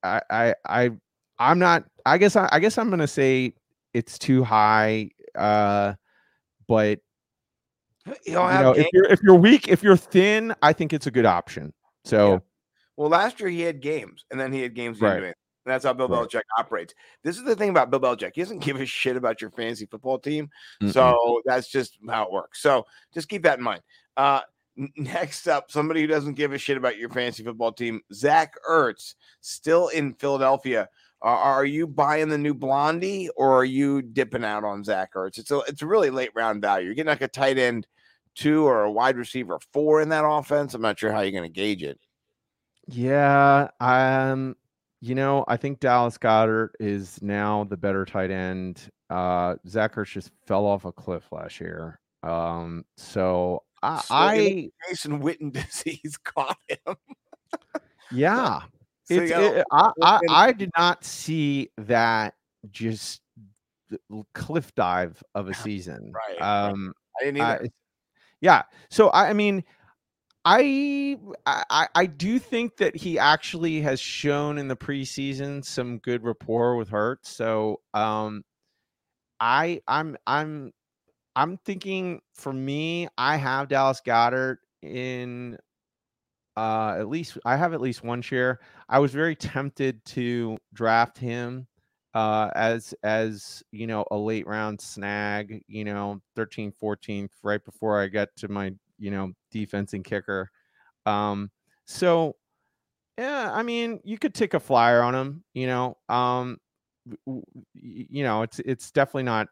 [0.02, 0.90] I I I
[1.38, 1.84] I'm not.
[2.04, 3.54] I guess I, I guess I'm gonna say
[3.94, 5.10] it's too high.
[5.34, 5.94] Uh,
[6.68, 7.00] but
[8.06, 10.92] You don't you have know, if you're if you're weak, if you're thin, I think
[10.92, 11.72] it's a good option.
[12.04, 12.42] So
[12.96, 15.00] Well, last year he had games, and then he had games.
[15.00, 15.22] Right.
[15.22, 16.28] And that's how Bill Right.
[16.28, 16.94] Belichick operates.
[17.22, 18.32] This is the thing about Bill Belichick.
[18.34, 20.50] He doesn't give a shit about your fantasy football team.
[20.82, 20.92] mm-mm.
[20.92, 22.60] So that's just how it works.
[22.60, 22.84] So
[23.14, 23.80] just keep that in mind.
[24.16, 24.40] Uh,
[24.96, 29.14] next up, somebody who doesn't give a shit about your fantasy football team, Zach Ertz,
[29.40, 30.88] still in Philadelphia.
[31.22, 35.38] Are are you buying the new Blondie or are you dipping out on Zach Ertz?
[35.38, 36.84] It's a it's a really late round value.
[36.86, 37.86] You're getting like a tight end
[38.34, 40.74] two or a wide receiver four in that offense.
[40.74, 41.98] I'm not sure how you're going to gauge it.
[42.88, 44.56] yeah, um,
[45.00, 48.88] you know, I think Dallas Goedert is now the better tight end.
[49.10, 52.00] Uh, Zach Ertz just fell off a cliff last year.
[52.22, 56.96] Um, so I, So, I Jason Witten disease caught him.
[58.10, 58.60] yeah,
[59.04, 62.34] So it, I, I I did not see that
[62.70, 63.20] just
[64.32, 66.12] cliff dive of a season.
[66.14, 66.68] Right, right.
[66.70, 67.54] Um, I didn't either.
[67.64, 67.70] it's-
[68.44, 68.64] yeah.
[68.90, 69.64] So I, I mean,
[70.44, 76.22] I, I I do think that he actually has shown in the preseason some good
[76.22, 77.30] rapport with Hurts.
[77.30, 78.44] So um,
[79.40, 80.72] I I'm I'm
[81.34, 85.56] I'm thinking for me, I have Dallas Goedert in
[86.54, 88.60] uh at least I have at least one share.
[88.90, 91.66] I was very tempted to draft him
[92.14, 98.00] uh as as you know a late round snag, you know, 13 14th right before
[98.00, 100.50] I get to my, you know, defense and kicker.
[101.06, 101.50] Um
[101.86, 102.36] so
[103.18, 105.98] yeah, I mean, you could take a flyer on him, you know.
[106.08, 106.58] Um
[107.06, 107.44] w- w-
[107.74, 109.48] y- you know, it's it's definitely not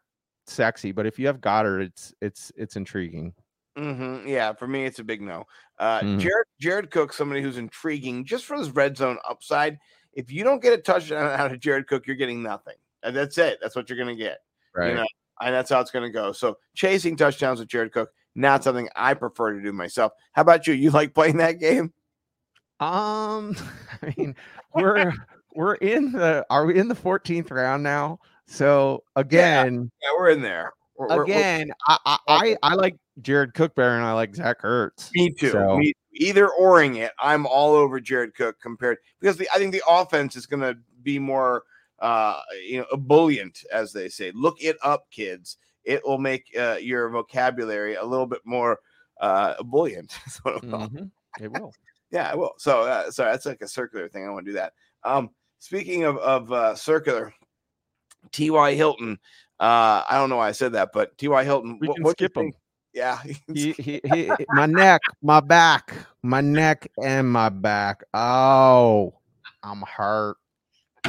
[0.47, 3.33] sexy, but if you have Goedert, it's it's it's intriguing.
[3.75, 5.45] hmm Yeah, for me, it's a big no.
[5.79, 6.13] Uh, Mhm.
[6.15, 9.79] Jared Jared Cook, somebody who's intriguing just for his red zone upside.
[10.13, 12.75] If you don't get a touchdown out of Jared Cook, you're getting nothing.
[13.03, 13.59] And that's it.
[13.61, 14.39] That's what you're going to get.
[14.75, 14.95] Right.
[14.95, 15.05] know,
[15.41, 16.31] And that's how it's going to go.
[16.31, 20.13] So chasing touchdowns with Jared Cook, not something I prefer to do myself.
[20.31, 20.73] How about you?
[20.73, 21.93] You like playing that game?
[22.79, 23.55] Um,
[24.01, 24.35] I mean,
[24.73, 25.13] we're
[25.55, 28.19] we're in the are we in the 14th round now?
[28.47, 30.73] So again, Yeah, we're in there.
[30.97, 34.35] We're- we're- we're- again, I, I I I like Jared Cook better and I like
[34.35, 35.09] Zach Ertz.
[35.13, 35.51] Me too.
[35.51, 39.71] So- Me, either oring it, I'm all over Jared Cook compared because the, I think
[39.71, 41.63] the offense is going to be more,
[41.99, 44.31] uh, you know, ebullient, as they say.
[44.33, 45.57] Look it up, kids.
[45.83, 48.79] It will make uh, your vocabulary a little bit more
[49.19, 50.09] uh, ebullient.
[50.25, 51.43] That's what I'm calling it.
[51.43, 51.73] It will.
[52.11, 52.53] Yeah, I will.
[52.57, 54.23] So, uh, sorry, that's like a circular thing.
[54.23, 54.73] I want to do that.
[55.03, 57.33] Um, speaking of of uh, circular,
[58.31, 58.75] T.Y.
[58.75, 59.17] Hilton.
[59.59, 61.43] Uh, I don't know why I said that, but T.Y.
[61.43, 61.79] Hilton.
[61.81, 62.53] We what- can skip him.
[62.93, 63.19] Yeah,
[63.53, 68.03] He, he, he, my neck, my back, my neck, and my back.
[68.13, 69.13] Oh,
[69.63, 70.37] I'm hurt.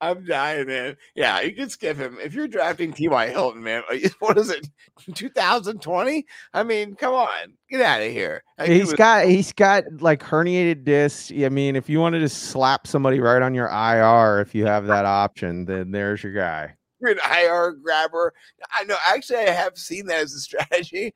[0.00, 0.96] I'm dying, man.
[1.14, 3.28] Yeah, you can skip him if you're drafting T.Y.
[3.28, 3.82] Hilton, man.
[4.20, 4.66] What is it,
[5.14, 6.24] 2020?
[6.54, 7.28] I mean, come on,
[7.68, 8.42] get out of here.
[8.58, 11.30] Like, he He's was- got he's got like herniated discs.
[11.32, 14.86] I mean, if you wanted to slap somebody right on your IR, if you have
[14.86, 16.74] that option, then there's your guy.
[17.00, 18.32] You're an IR grabber.
[18.70, 18.96] I know.
[19.06, 21.14] Actually, I have seen that as a strategy.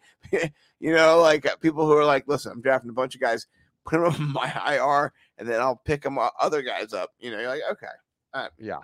[0.80, 3.46] you know, like uh, people who are like, "Listen, I'm drafting a bunch of guys,
[3.84, 7.40] put them on my IR, and then I'll pick them other guys up." You know,
[7.40, 7.86] you're like, "Okay,
[8.58, 8.78] Yeah.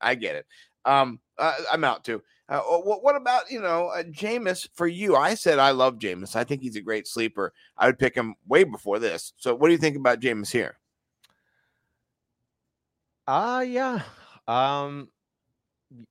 [0.00, 0.46] I get it."
[0.84, 2.22] Um, uh, I'm out too.
[2.48, 5.14] Uh, what, what about you know uh, Jameis for you?
[5.14, 6.34] I said I love Jameis.
[6.34, 7.52] I think he's a great sleeper.
[7.76, 9.32] I would pick him way before this.
[9.36, 10.78] So, what do you think about Jameis here?
[13.26, 14.02] Uh yeah.
[14.48, 15.08] Um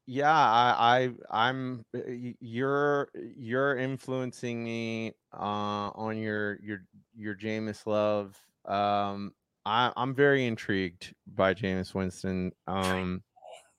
[0.05, 1.99] yeah, I, I I'm uh,
[2.39, 6.84] you're you're influencing me uh on your your
[7.15, 8.38] your Jameis love.
[8.65, 9.34] Um
[9.65, 12.51] I I'm very intrigued by Jameis Winston.
[12.67, 13.23] Um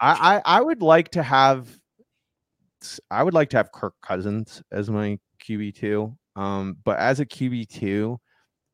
[0.01, 1.69] I, I I would like to have
[3.11, 6.17] i would like to have Kirk Cousins as my QB2.
[6.37, 8.17] Um but as a QB2,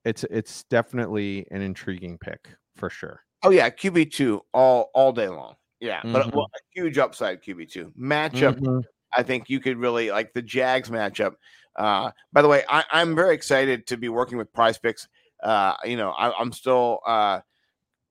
[0.04, 3.20] it's it's definitely an intriguing pick for sure.
[3.42, 5.55] Oh yeah, QB two all all day long.
[5.80, 6.34] Yeah, but Mhm.
[6.34, 8.58] well, a huge upside QB two matchup.
[8.58, 8.82] Mhm.
[9.12, 11.34] I think you could really like the Jags matchup.
[11.76, 15.08] Uh, by the way, I, I'm very excited to be working with Prize Picks.
[15.42, 17.40] Uh, you know, I, I'm still uh,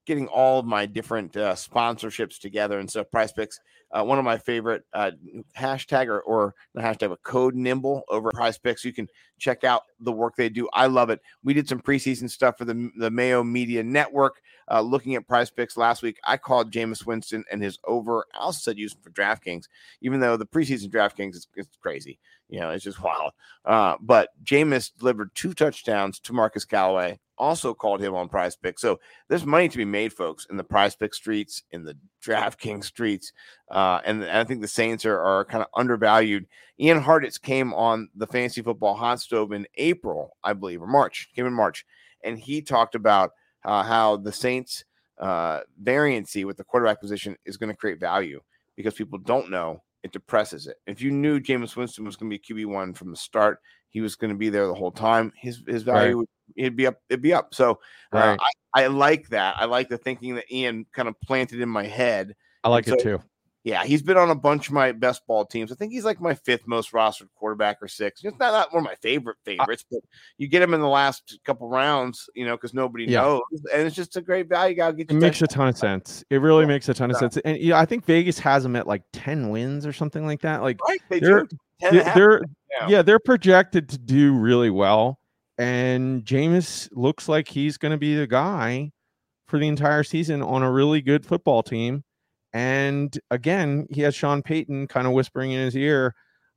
[0.05, 3.59] getting all of my different uh, sponsorships together, and so Prize Picks
[3.95, 5.11] uh, one of my favorite uh,
[5.57, 9.07] hashtag or, or the hashtag a code nimble over prize picks you can
[9.39, 12.65] check out the work they do i love it we did some preseason stuff for
[12.65, 17.05] the, the mayo media network uh, looking at prize picks last week i called Jameis
[17.05, 19.65] winston and his over i also said use him for draftkings
[20.01, 23.31] even though the preseason draftkings is, is crazy you know it's just wild
[23.65, 28.79] uh, but Jameis delivered two touchdowns to Marquez Callaway also called him on prize pick.
[28.79, 32.85] So there's money to be made, folks, in the prize pick streets, in the DraftKings
[32.85, 33.33] streets.
[33.69, 36.47] Uh, and I think the Saints are, are kind of undervalued.
[36.79, 41.29] Ian Hartitz came on the fantasy football hot stove in April, I believe, or March,
[41.35, 41.85] came in March.
[42.23, 43.31] And he talked about
[43.65, 44.85] uh, how the Saints
[45.19, 48.41] uh, variancy with the quarterback position is going to create value
[48.75, 50.77] because people don't know it depresses it.
[50.85, 53.59] If you knew Jameis Winston was going to be QB1 from the start,
[53.89, 55.33] he was going to be there the whole time.
[55.35, 57.01] His his value right it'd be up.
[57.09, 57.53] It'd be up.
[57.53, 57.79] So
[58.13, 58.37] uh.
[58.73, 59.55] I, I, like that.
[59.57, 62.35] I like the thinking that Ian kind of planted in my head.
[62.63, 63.21] I like so, it too.
[63.65, 65.71] Yeah, he's been on a bunch of my best ball teams.
[65.71, 68.23] I think he's like my fifth most rostered quarterback or six.
[68.23, 70.01] It's not, not one of my favorite favorites, but
[70.37, 73.21] you get him in the last couple rounds, you know, because nobody yeah.
[73.21, 73.41] knows,
[73.73, 74.75] and it's just a great value.
[74.75, 75.11] To get.
[75.11, 76.23] It makes a ton of sense.
[76.29, 76.67] It really yeah.
[76.67, 79.49] makes a ton of sense, and yeah, I think Vegas has him at like ten
[79.49, 80.61] wins or something like that.
[80.61, 81.47] Like right, they are
[81.79, 82.41] they're, they're
[82.87, 85.19] yeah, they're projected to do really well
[85.57, 88.91] and Jameis looks like he's going to be the guy
[89.47, 92.03] for the entire season on a really good football team.
[92.55, 96.15] And again, he has Sean Payton kind of whispering in his ear.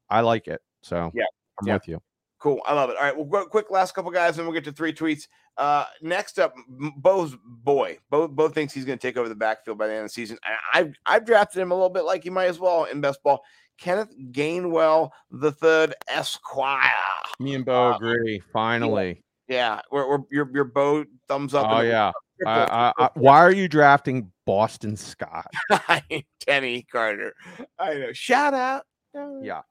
[0.09, 0.61] I like it.
[0.81, 1.25] So yeah,
[1.61, 1.75] I'm yeah.
[1.75, 2.01] with you.
[2.39, 2.61] Cool.
[2.65, 2.97] I love it.
[2.97, 3.17] All right.
[3.17, 5.27] We'll go quick last couple guys and we'll get to three tweets.
[5.57, 7.99] Uh, next up, Bo's boy.
[8.11, 10.11] Bo, Bo thinks he's going to take over the backfield by the end of the
[10.11, 10.39] season.
[10.45, 13.21] I, I've, I've drafted him a little bit like he might as well in best
[13.25, 13.43] ball.
[13.77, 16.93] Kenneth Gainwell the third Esquire.
[17.41, 18.41] Me and Bo uh, agree.
[18.53, 19.25] Finally.
[19.49, 21.67] Yeah, we're, we're your your Bo thumbs up.
[21.69, 22.13] Oh yeah.
[22.47, 25.51] I, I, why are you drafting Boston Scott?
[26.47, 27.35] Kenny Carter.
[27.79, 28.13] I know.
[28.13, 28.85] Shout out.
[29.15, 29.63] Yeah.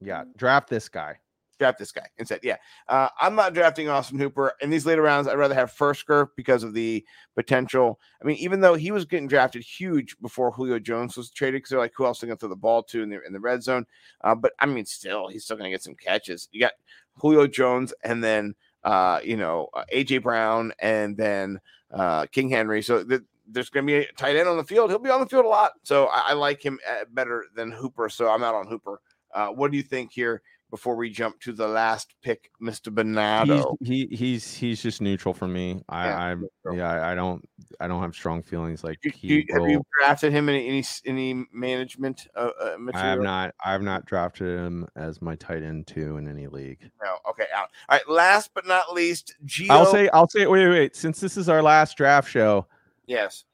[0.00, 0.24] Yeah.
[0.36, 1.18] Draft this guy
[1.62, 2.40] draft this guy instead.
[2.42, 2.56] Yeah.
[2.88, 5.28] Uh, I'm not drafting Austin Hooper in these later rounds.
[5.28, 7.04] I'd rather have Firkser because of the
[7.36, 8.00] potential.
[8.20, 11.70] I mean, even though he was getting drafted huge before Julio Jones was traded, because
[11.70, 13.40] they're like, who else are going to throw the ball to in the, in the
[13.40, 13.86] red zone?
[14.22, 16.48] Uh, but I mean, still, he's still going to get some catches.
[16.50, 16.72] You got
[17.14, 21.60] Julio Jones and then, uh, you know, uh, AJ Brown and then
[21.92, 22.82] uh, King Henry.
[22.82, 24.90] So the, there's going to be a tight end on the field.
[24.90, 25.72] He'll be on the field a lot.
[25.82, 28.08] So I, I like him uh, better than Hooper.
[28.08, 29.00] So I'm out on Hooper.
[29.34, 30.42] Uh, what do you think here?
[30.72, 32.90] Before we jump to the last pick, Mr.
[32.90, 33.76] Bernardo.
[33.80, 35.82] He's, he he's he's just neutral for me.
[35.90, 37.46] I yeah, I'm yeah I don't
[37.78, 39.46] I don't have strong feelings like he.
[39.50, 42.94] have you drafted him in any any management uh, uh, material?
[42.94, 43.54] I have not.
[43.62, 46.90] I have not drafted him as my tight end two in any league.
[47.04, 47.18] No.
[47.28, 47.44] Okay.
[47.54, 47.68] Out.
[47.90, 48.08] All right.
[48.08, 49.68] Last but not least, Gio.
[49.68, 50.96] I'll say I'll say wait wait wait.
[50.96, 52.66] Since this is our last draft show.
[53.06, 53.44] Yes.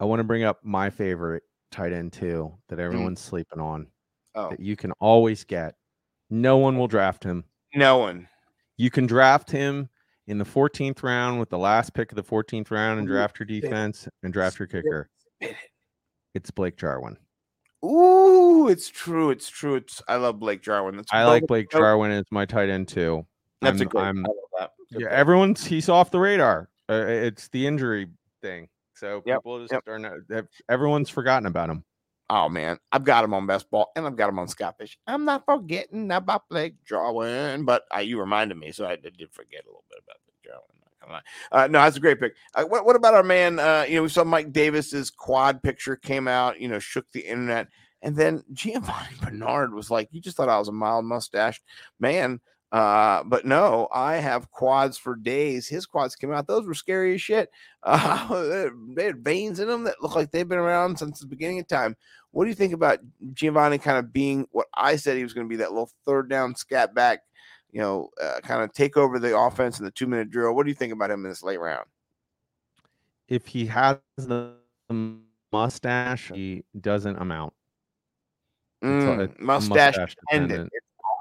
[0.00, 2.82] I want to bring up my favorite tight end two that mm.
[2.82, 3.28] everyone's mm.
[3.28, 3.88] sleeping on.
[4.34, 4.48] Oh.
[4.48, 5.74] That you can always get
[6.30, 7.44] no one will draft him.
[7.74, 8.28] No one.
[8.76, 9.88] You can draft him
[10.26, 13.46] in the 14th round with the last pick of the 14th round and draft your
[13.46, 15.10] defense and draft your kicker.
[16.32, 17.16] It's Blake Jarwin.
[17.84, 19.30] Ooh, it's true.
[19.30, 19.74] It's true.
[19.74, 20.96] It's I love Blake Jarwin.
[20.96, 23.26] That's I like Blake Jarwin as my tight end too.
[23.60, 24.00] That's I'm, a good.
[24.00, 24.26] I'm,
[24.58, 24.70] that.
[24.90, 26.68] Yeah, everyone's he's off the radar.
[26.88, 28.08] Uh, it's the injury
[28.42, 28.68] thing.
[28.94, 29.38] So yep.
[29.38, 29.82] people just yep.
[29.88, 31.84] are not, everyone's forgotten about him.
[32.32, 34.96] Oh man, I've got him on best ball and I've got him on Scottish.
[35.08, 39.64] I'm not forgetting about Blake Jarwin, but uh, you reminded me, so I did, forget
[39.64, 41.22] a little bit about Blake Jarwin.
[41.50, 42.36] Uh, no, that's a great pick.
[42.54, 43.58] Uh, what, what, about our man?
[43.58, 46.60] Uh, you know, we saw Mike Davis's quad picture came out.
[46.60, 47.66] You know, shook the internet,
[48.00, 51.60] and then Giovani Bernard was like, "You just thought I was a mild mustache
[51.98, 55.66] man." Uh, but no, I have quads for days.
[55.66, 57.50] His quads came out; those were scary as shit.
[57.82, 61.58] Uh, they had veins in them that look like they've been around since the beginning
[61.58, 61.96] of time.
[62.32, 63.00] What do you think about
[63.32, 66.30] Giovani kind of being what I said he was going to be that little third
[66.30, 67.20] down scat back,
[67.72, 70.54] you know, uh, kind of take over the offense in the two minute drill?
[70.54, 71.86] What do you think about him in this late round?
[73.28, 74.54] If he has the
[75.52, 77.52] mustache, he doesn't amount.
[78.82, 80.16] Mm, mustache, mustache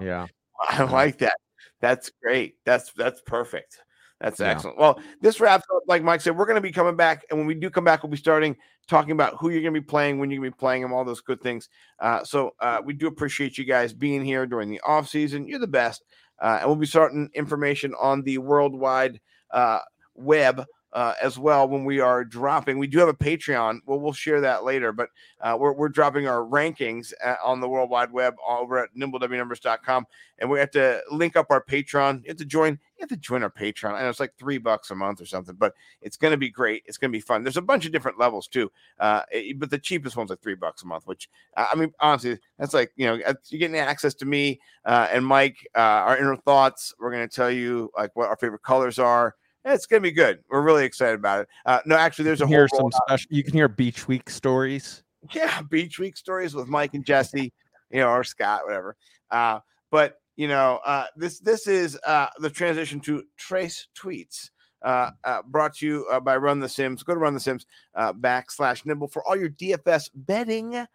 [0.01, 0.28] Yeah.
[0.70, 1.36] I like that.
[1.82, 2.55] That's great.
[2.66, 3.80] That's that's perfect.
[4.20, 4.47] That's yeah.
[4.47, 4.78] excellent.
[4.78, 5.84] Well, this wraps up.
[5.88, 8.03] Like Mike said, we're going to be coming back, and when we do come back,
[8.03, 8.55] we'll be starting
[8.88, 10.91] talking about who you're going to be playing, when you're going to be playing them,
[10.91, 11.70] all those good things.
[11.99, 15.47] Uh, so uh, we do appreciate you guys being here during the off season.
[15.47, 16.03] You're the best,
[16.41, 19.80] uh, and we'll be starting information on the worldwide uh,
[20.15, 22.77] web uh, as well when we are dropping.
[22.77, 23.79] We do have a Patreon.
[23.85, 25.09] Well, we'll share that later, but
[25.41, 30.05] uh, we're, we're dropping our rankings uh, on the World Wide Web over at nimblewnumbers.com.
[30.39, 32.23] And we have to link up our Patreon.
[32.23, 32.73] You have to join.
[32.73, 33.93] You have to join our Patreon.
[33.93, 36.49] I know it's like three bucks a month or something, but it's going to be
[36.49, 36.83] great.
[36.85, 37.43] It's going to be fun.
[37.43, 40.55] There's a bunch of different levels too, uh, it- but the cheapest one's like three
[40.55, 41.05] bucks a month.
[41.07, 43.15] Which uh, I mean, honestly, that's like you know
[43.49, 46.93] you're getting access to me uh, and Mike, uh, our inner thoughts.
[46.99, 49.35] We're going to tell you like what our favorite colors are.
[49.66, 50.39] It's going to be good.
[50.49, 51.49] We're really excited about it.
[51.66, 52.93] Uh, no, actually, there's a whole some rollout.
[53.05, 53.28] special.
[53.30, 55.03] You can hear beach week stories.
[55.34, 57.53] yeah, beach week stories with Mike and Jesse,
[57.91, 58.95] you know, or Scott, whatever.
[59.30, 59.60] Uh,
[59.91, 64.49] but you know, uh, this this is uh, the transition to trace tweets.
[64.82, 67.03] Uh, uh, brought to you uh, by Run the Sims.
[67.03, 70.86] Go to Run the Sims uh, backslash Nimble for all your DFS betting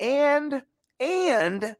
[0.00, 0.62] and
[0.98, 1.76] and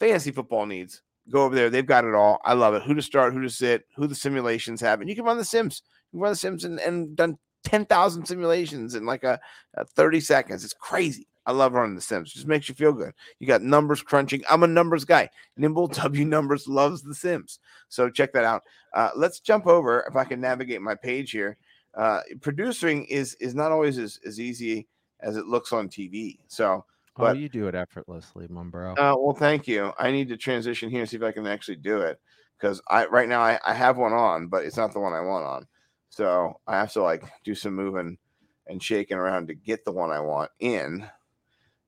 [0.00, 1.02] fantasy football needs.
[1.30, 2.40] Go over there; they've got it all.
[2.44, 2.82] I love it.
[2.82, 5.44] Who to start, who to sit, who the simulations have, and you can run the
[5.44, 5.82] Sims.
[6.12, 9.38] You can run the Sims and, and done ten thousand simulations in like a,
[9.74, 10.64] a thirty seconds.
[10.64, 11.28] It's crazy.
[11.44, 12.32] I love running the Sims.
[12.32, 13.12] Just makes you feel good.
[13.40, 14.42] You got numbers crunching.
[14.48, 15.28] I'm a numbers guy.
[15.56, 17.58] Nimble W Numbers loves the Sims.
[17.88, 18.62] So check that out.
[18.94, 21.56] Uh, let's jump over if I can navigate my page here.
[21.94, 24.86] Uh, producing is is not always as, as easy
[25.20, 26.38] as it looks on TV.
[26.48, 26.84] So,
[27.18, 28.92] oh, you do it effortlessly, my bro.
[28.92, 29.92] uh, well, thank you.
[29.98, 32.20] I need to transition here and see if I can actually do it
[32.58, 35.20] because I right now I, I have one on, but it's not the one I
[35.20, 35.66] want on.
[36.08, 38.18] So I have to like do some moving
[38.66, 41.06] and shaking around to get the one I want in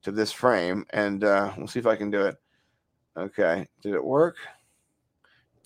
[0.03, 2.37] to this frame, and uh, we'll see if I can do it.
[3.17, 4.37] Okay, did it work?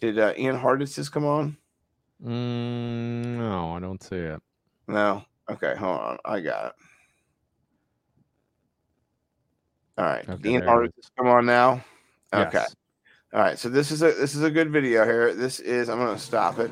[0.00, 1.56] Did uh, Ian Hartitz come on?
[2.22, 4.40] Mm, no, I don't see it.
[4.86, 5.24] No.
[5.50, 6.18] Okay, hold on.
[6.24, 6.72] I got it.
[9.98, 10.28] All right.
[10.28, 11.84] Okay, Ian there come on now.
[12.32, 12.50] Okay.
[12.54, 12.76] Yes.
[13.32, 15.34] All right, so this is a this is a good video here.
[15.34, 16.70] This is I'm gonna stop it.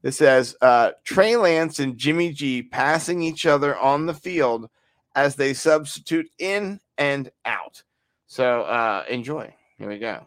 [0.00, 4.70] This says uh, Trey Lance and Jimmy G passing each other on the field
[5.16, 7.82] as they substitute in and out.
[8.26, 9.52] So uh, enjoy.
[9.76, 10.26] Here we go.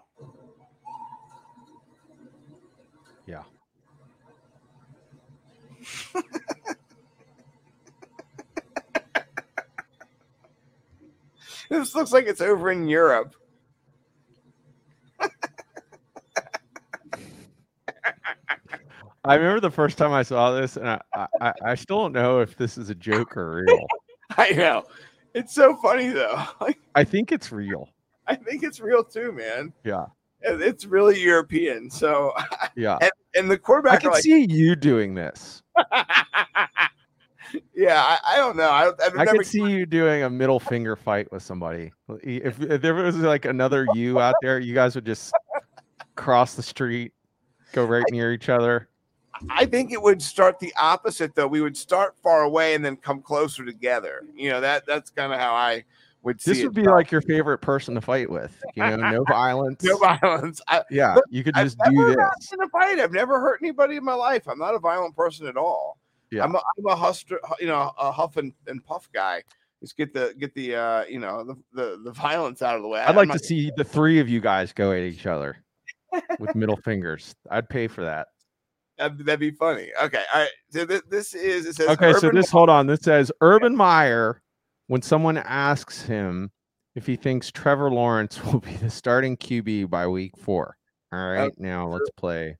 [3.26, 3.44] Yeah.
[11.72, 13.34] This looks like it's over in Europe.
[19.24, 21.00] I remember the first time I saw this, and I,
[21.40, 23.88] I, I- still don't know if this is a joke or real.
[24.38, 24.84] I know.
[25.34, 26.44] It's so funny though.
[26.60, 27.88] Like, I think it's real.
[28.28, 29.72] I think it's real too, man.
[29.86, 30.08] Yeah.
[30.44, 31.90] And It's really European.
[31.90, 32.34] So
[32.76, 32.98] Yeah.
[33.34, 35.64] and the quarterback I can like, see you doing this.
[37.76, 38.70] Yeah, I, I don't know.
[38.70, 41.92] I, I've I never could see you doing a middle finger fight with somebody.
[42.24, 45.34] If, if there was like another you out there, you guys would just
[46.16, 47.14] cross the street,
[47.74, 48.90] go right near each other.
[49.50, 51.48] I think it would start the opposite though.
[51.48, 54.24] We would start far away and then come closer together.
[54.36, 55.84] You know, that that's kind of how I
[56.24, 58.62] would see This would be like your favorite person to fight with.
[58.76, 59.84] You know, no violence.
[59.84, 60.62] no violence.
[60.68, 62.54] I, Yeah, you could I've just do never this.
[62.54, 63.00] in a fight.
[63.00, 64.48] I've never hurt anybody in my life.
[64.48, 65.98] I'm not a violent person at all.
[66.32, 66.44] Yeah.
[66.44, 69.44] I'm a, I'm a huster, you know, a huff and, and puff guy.
[69.82, 72.88] Just get the get the uh, you know, the the, the violence out of the
[72.88, 73.02] way.
[73.02, 75.58] I'd like not- to see the three of you guys go at each other
[76.40, 77.36] with middle fingers.
[77.50, 78.28] I'd pay for that.
[78.98, 79.90] That'd, that'd be funny.
[80.04, 80.50] Okay, all right.
[80.70, 82.86] So th- this is it says Okay, so urban this hold on.
[82.88, 84.42] This says Urban Meyer.
[84.88, 86.52] When someone asks him
[86.96, 90.76] if he thinks Trevor Lawrence will be the starting QB by week four.
[91.14, 92.58] All right, now let's play.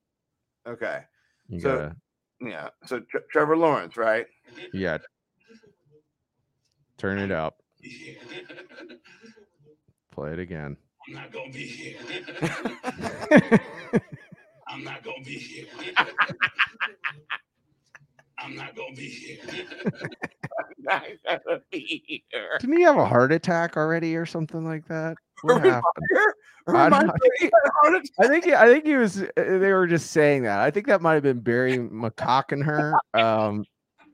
[0.68, 1.02] Okay,
[1.50, 1.96] You So- gotta,
[2.42, 2.70] yeah.
[2.86, 4.26] So Tre- Trevor Lawrence, right?
[4.74, 4.98] yeah.
[6.98, 7.58] Turn it up.
[10.12, 10.78] Play it again.
[11.08, 11.98] I'm not gonna be here.
[14.68, 15.66] I'm not gonna be here.
[18.38, 19.68] I'm not gonna be here.
[20.80, 22.58] Not gonna be here.
[22.60, 25.18] Didn't he have a heart attack already or something like that?
[25.48, 25.52] I
[26.68, 27.14] Urban don't Meyer know.
[27.40, 28.12] had a heart attack?
[28.20, 29.22] I think I think he was.
[29.24, 30.60] uh, They were just saying that.
[30.60, 32.94] I think that might have been Barry McCocken.
[33.14, 33.66] Um,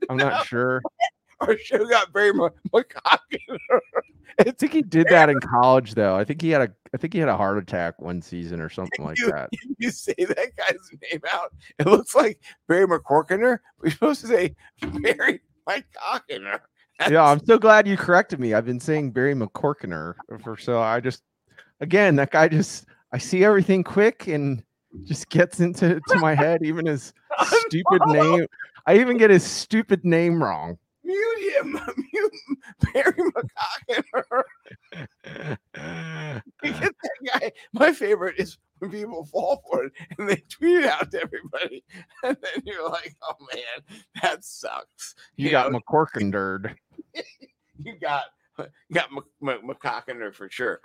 [0.09, 0.81] I'm not sure.
[1.39, 3.59] Our show got mu- McCocken.
[4.39, 6.15] I think he did that in college, though.
[6.15, 6.69] I think he had a.
[6.93, 9.49] I think he had a heart attack one season or something like You- that.
[9.77, 11.53] you say that guy's name out.
[11.79, 13.59] It looks like Barry McCorkiner.
[13.81, 14.55] We're supposed to say
[15.01, 15.41] Barry
[16.01, 16.59] McCockiner.
[17.11, 18.55] Yeah, I'm so glad you corrected me.
[18.55, 21.21] I've been saying Barry McCorkiner for so I just
[21.79, 24.63] again that guy just I see everything quick and
[25.03, 27.13] just gets into to my head, even his
[27.67, 28.47] stupid name.
[28.87, 30.79] I even get his stupid name wrong.
[31.03, 31.79] Mute him.
[32.13, 32.33] Mute
[32.93, 34.43] Barry McCockiner.
[36.63, 36.93] Get that
[37.31, 37.51] guy.
[37.73, 41.83] My favorite is when people fall for it and they tweet it out to everybody,
[42.23, 46.75] and then you're like, "Oh man, that sucks." You got know, McCorkinderd.
[47.83, 48.23] you got
[48.57, 49.09] you got
[49.41, 50.81] McCockiner for sure.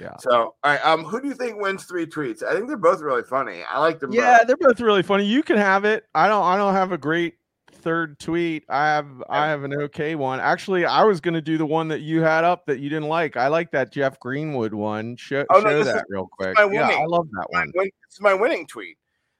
[0.00, 0.16] Yeah.
[0.18, 0.84] So, all right.
[0.84, 2.42] Um, who do you think wins three tweets?
[2.42, 3.62] I think they're both really funny.
[3.68, 4.12] I like them.
[4.12, 4.46] Yeah, both.
[4.46, 5.24] they're both really funny.
[5.24, 6.04] You can have it.
[6.14, 6.44] I don't.
[6.44, 7.34] I don't have a great
[7.80, 8.64] third tweet.
[8.68, 9.06] I have.
[9.28, 10.38] I have an okay one.
[10.40, 13.08] Actually, I was going to do the one that you had up that you didn't
[13.08, 13.36] like.
[13.36, 15.16] I like that Jeff Greenwood one.
[15.16, 16.56] Show, Oh, no, show this is- that real quick.
[16.58, 17.72] Yeah, I love that one.
[17.74, 18.96] it's my winning tweet.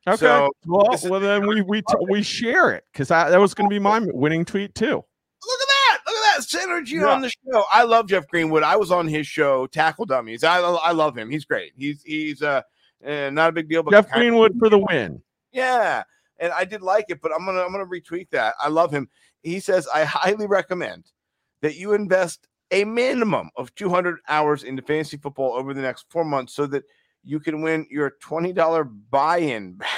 [0.07, 0.17] Okay.
[0.17, 3.69] So, well, this is- then we we t- we share it because that was going
[3.69, 5.05] to be my winning tweet too.
[5.47, 5.99] Look at that!
[6.07, 7.07] Look at that synergy Yeah.
[7.15, 7.65] on the show.
[7.73, 8.63] I love Jeff Greenwood.
[8.63, 10.43] I was on his show, Tackle Dummies.
[10.45, 11.31] I I love him.
[11.31, 11.73] He's great.
[11.77, 12.63] He's he's uh,
[13.07, 15.23] uh not a big deal, but Jeff kind of- Greenwood for the win.
[15.53, 16.03] Yeah,
[16.41, 18.55] and I did like it, but I'm gonna I'm gonna retweet that.
[18.59, 19.09] I love him.
[19.43, 21.13] He says I highly recommend
[21.63, 26.25] that you invest a minimum of 200 hours into fantasy football over the next four
[26.25, 26.85] months, so that
[27.23, 29.89] you can win your twenty dollar buy-in back.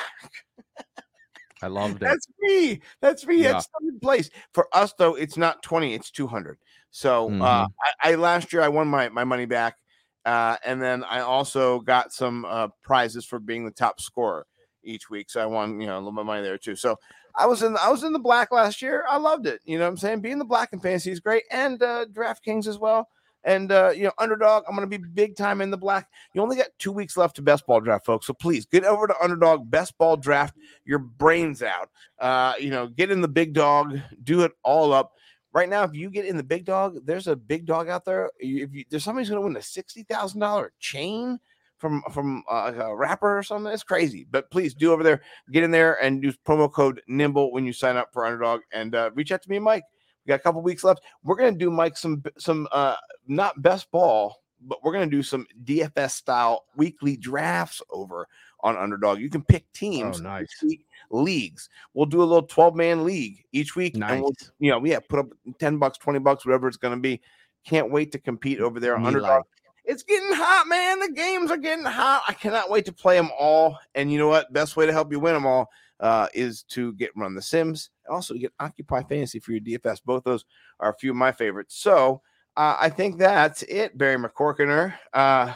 [1.62, 2.00] I loved it.
[2.00, 2.80] That's me.
[3.00, 3.42] That's me.
[3.42, 3.52] Yeah.
[3.52, 5.14] That's third place for us, though.
[5.14, 6.58] It's not 20; it's 200.
[6.90, 7.68] So uh, Mhm.
[8.02, 9.76] I, I last year I won my my money back,
[10.24, 14.46] uh, and then I also got some uh, prizes for being the top scorer
[14.84, 15.30] each week.
[15.30, 16.76] So I won you know a little bit of money there too.
[16.76, 16.98] So
[17.34, 19.04] I was in I was in the black last year.
[19.08, 19.60] I loved it.
[19.64, 20.20] You know what I'm saying?
[20.20, 23.08] Being the black in fantasy is great, and uh, DraftKings as well.
[23.44, 26.08] And uh, you know, underdog, I'm gonna be big time in the black.
[26.34, 28.26] You only got two weeks left to best ball draft, folks.
[28.26, 31.88] So please get over to underdog best ball draft your brains out.
[32.20, 35.12] Uh, you know, get in the big dog, do it all up.
[35.52, 38.30] Right now, if you get in the big dog, there's a big dog out there.
[38.38, 41.40] If you, there's somebody's to win a sixty thousand dollar chain
[41.82, 44.24] from from uh, a rapper or something, it's crazy.
[44.30, 45.20] But please do over there,
[45.50, 48.94] get in there and use promo code Nimble when you sign up for Underdog, and
[48.94, 49.82] uh, reach out to me, and Mike.
[50.24, 51.00] We got a couple weeks left.
[51.24, 52.94] We're going to do Mike some some uh,
[53.26, 58.28] not best ball, but we're to do some DFS style weekly drafts over
[58.60, 59.18] on Underdog.
[59.18, 60.46] You can pick teams Oh, nice.
[60.62, 61.68] week, leagues.
[61.94, 63.96] We'll do a little 12 man league each week.
[63.96, 64.12] Nice.
[64.12, 65.26] And we'll, you know, yeah, put up
[65.58, 67.20] 10 bucks, 20 bucks, whatever it's going to be.
[67.66, 69.28] Can't wait to compete over there on Me Underdog.
[69.28, 69.42] like.
[69.84, 71.00] It's getting hot, man.
[71.00, 72.22] The games are getting hot.
[72.28, 73.78] I cannot wait to play them all.
[73.94, 74.52] And you know what?
[74.52, 75.68] Best way to help you win them all
[76.00, 77.90] uh, is to get Run the Sims.
[78.08, 80.02] Also, to get Occupy Fantasy for your DFS.
[80.04, 80.44] Both those
[80.78, 81.76] are a few of my favorites.
[81.76, 82.22] So
[82.56, 84.94] uh, I think that's it, Barry McCorkiner.
[85.12, 85.54] Uh,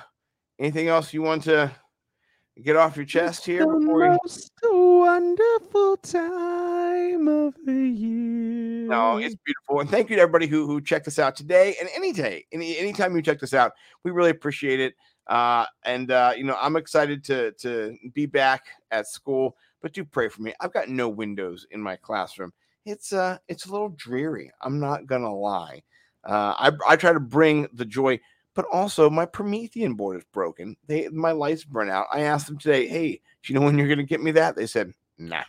[0.58, 1.70] anything else you want to
[2.62, 8.75] get off your chest here the before we most wonderful time of the year.
[8.88, 9.80] No, it's beautiful.
[9.80, 12.76] And thank you to everybody who who checked us out today and any day, any
[12.78, 13.72] anytime you checked us out.
[14.04, 14.94] We really appreciate it.
[15.26, 20.04] Uh, and uh, you know, I'm excited to to be back at school, but do
[20.04, 20.54] pray for me.
[20.60, 22.52] I've got no windows in my classroom.
[22.84, 24.50] It's uh it's a little dreary.
[24.62, 25.82] I'm not gonna lie.
[26.24, 28.20] Uh, I I try to bring the joy,
[28.54, 30.76] but also my Promethean board is broken.
[30.86, 32.06] They my lights burn out.
[32.12, 34.54] I asked them today, hey, do you know when you're gonna get me that?
[34.54, 35.42] They said, nah.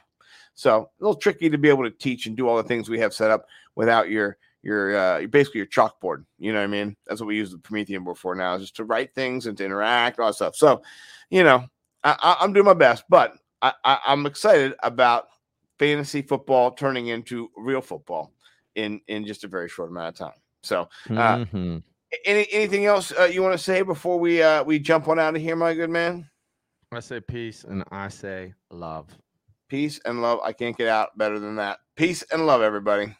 [0.58, 2.98] So a little tricky to be able to teach and do all the things we
[3.00, 3.46] have set up
[3.76, 6.26] without your your uh basically your chalkboard.
[6.40, 6.98] You know what I mean?
[7.06, 9.56] That's what we use the Promethean board for now, is just to write things and
[9.60, 10.56] to interact, all that stuff.
[10.56, 10.82] So,
[11.30, 11.64] you know,
[12.04, 15.28] I, I, I'm doing my best, but I, I, I'm excited about
[15.78, 18.34] fantasy football turning into real football
[18.74, 20.40] in in just a very short amount of time.
[20.64, 21.84] So, uh, Mhm.
[22.26, 25.36] any anything else uh, you want to say before we uh we jump on out
[25.36, 26.28] of here, my good man?
[26.92, 29.08] I say peace and I say love.
[29.70, 30.40] Peace and love.
[30.44, 31.80] I can't get out better than that.
[31.96, 33.16] Peace and love, everybody.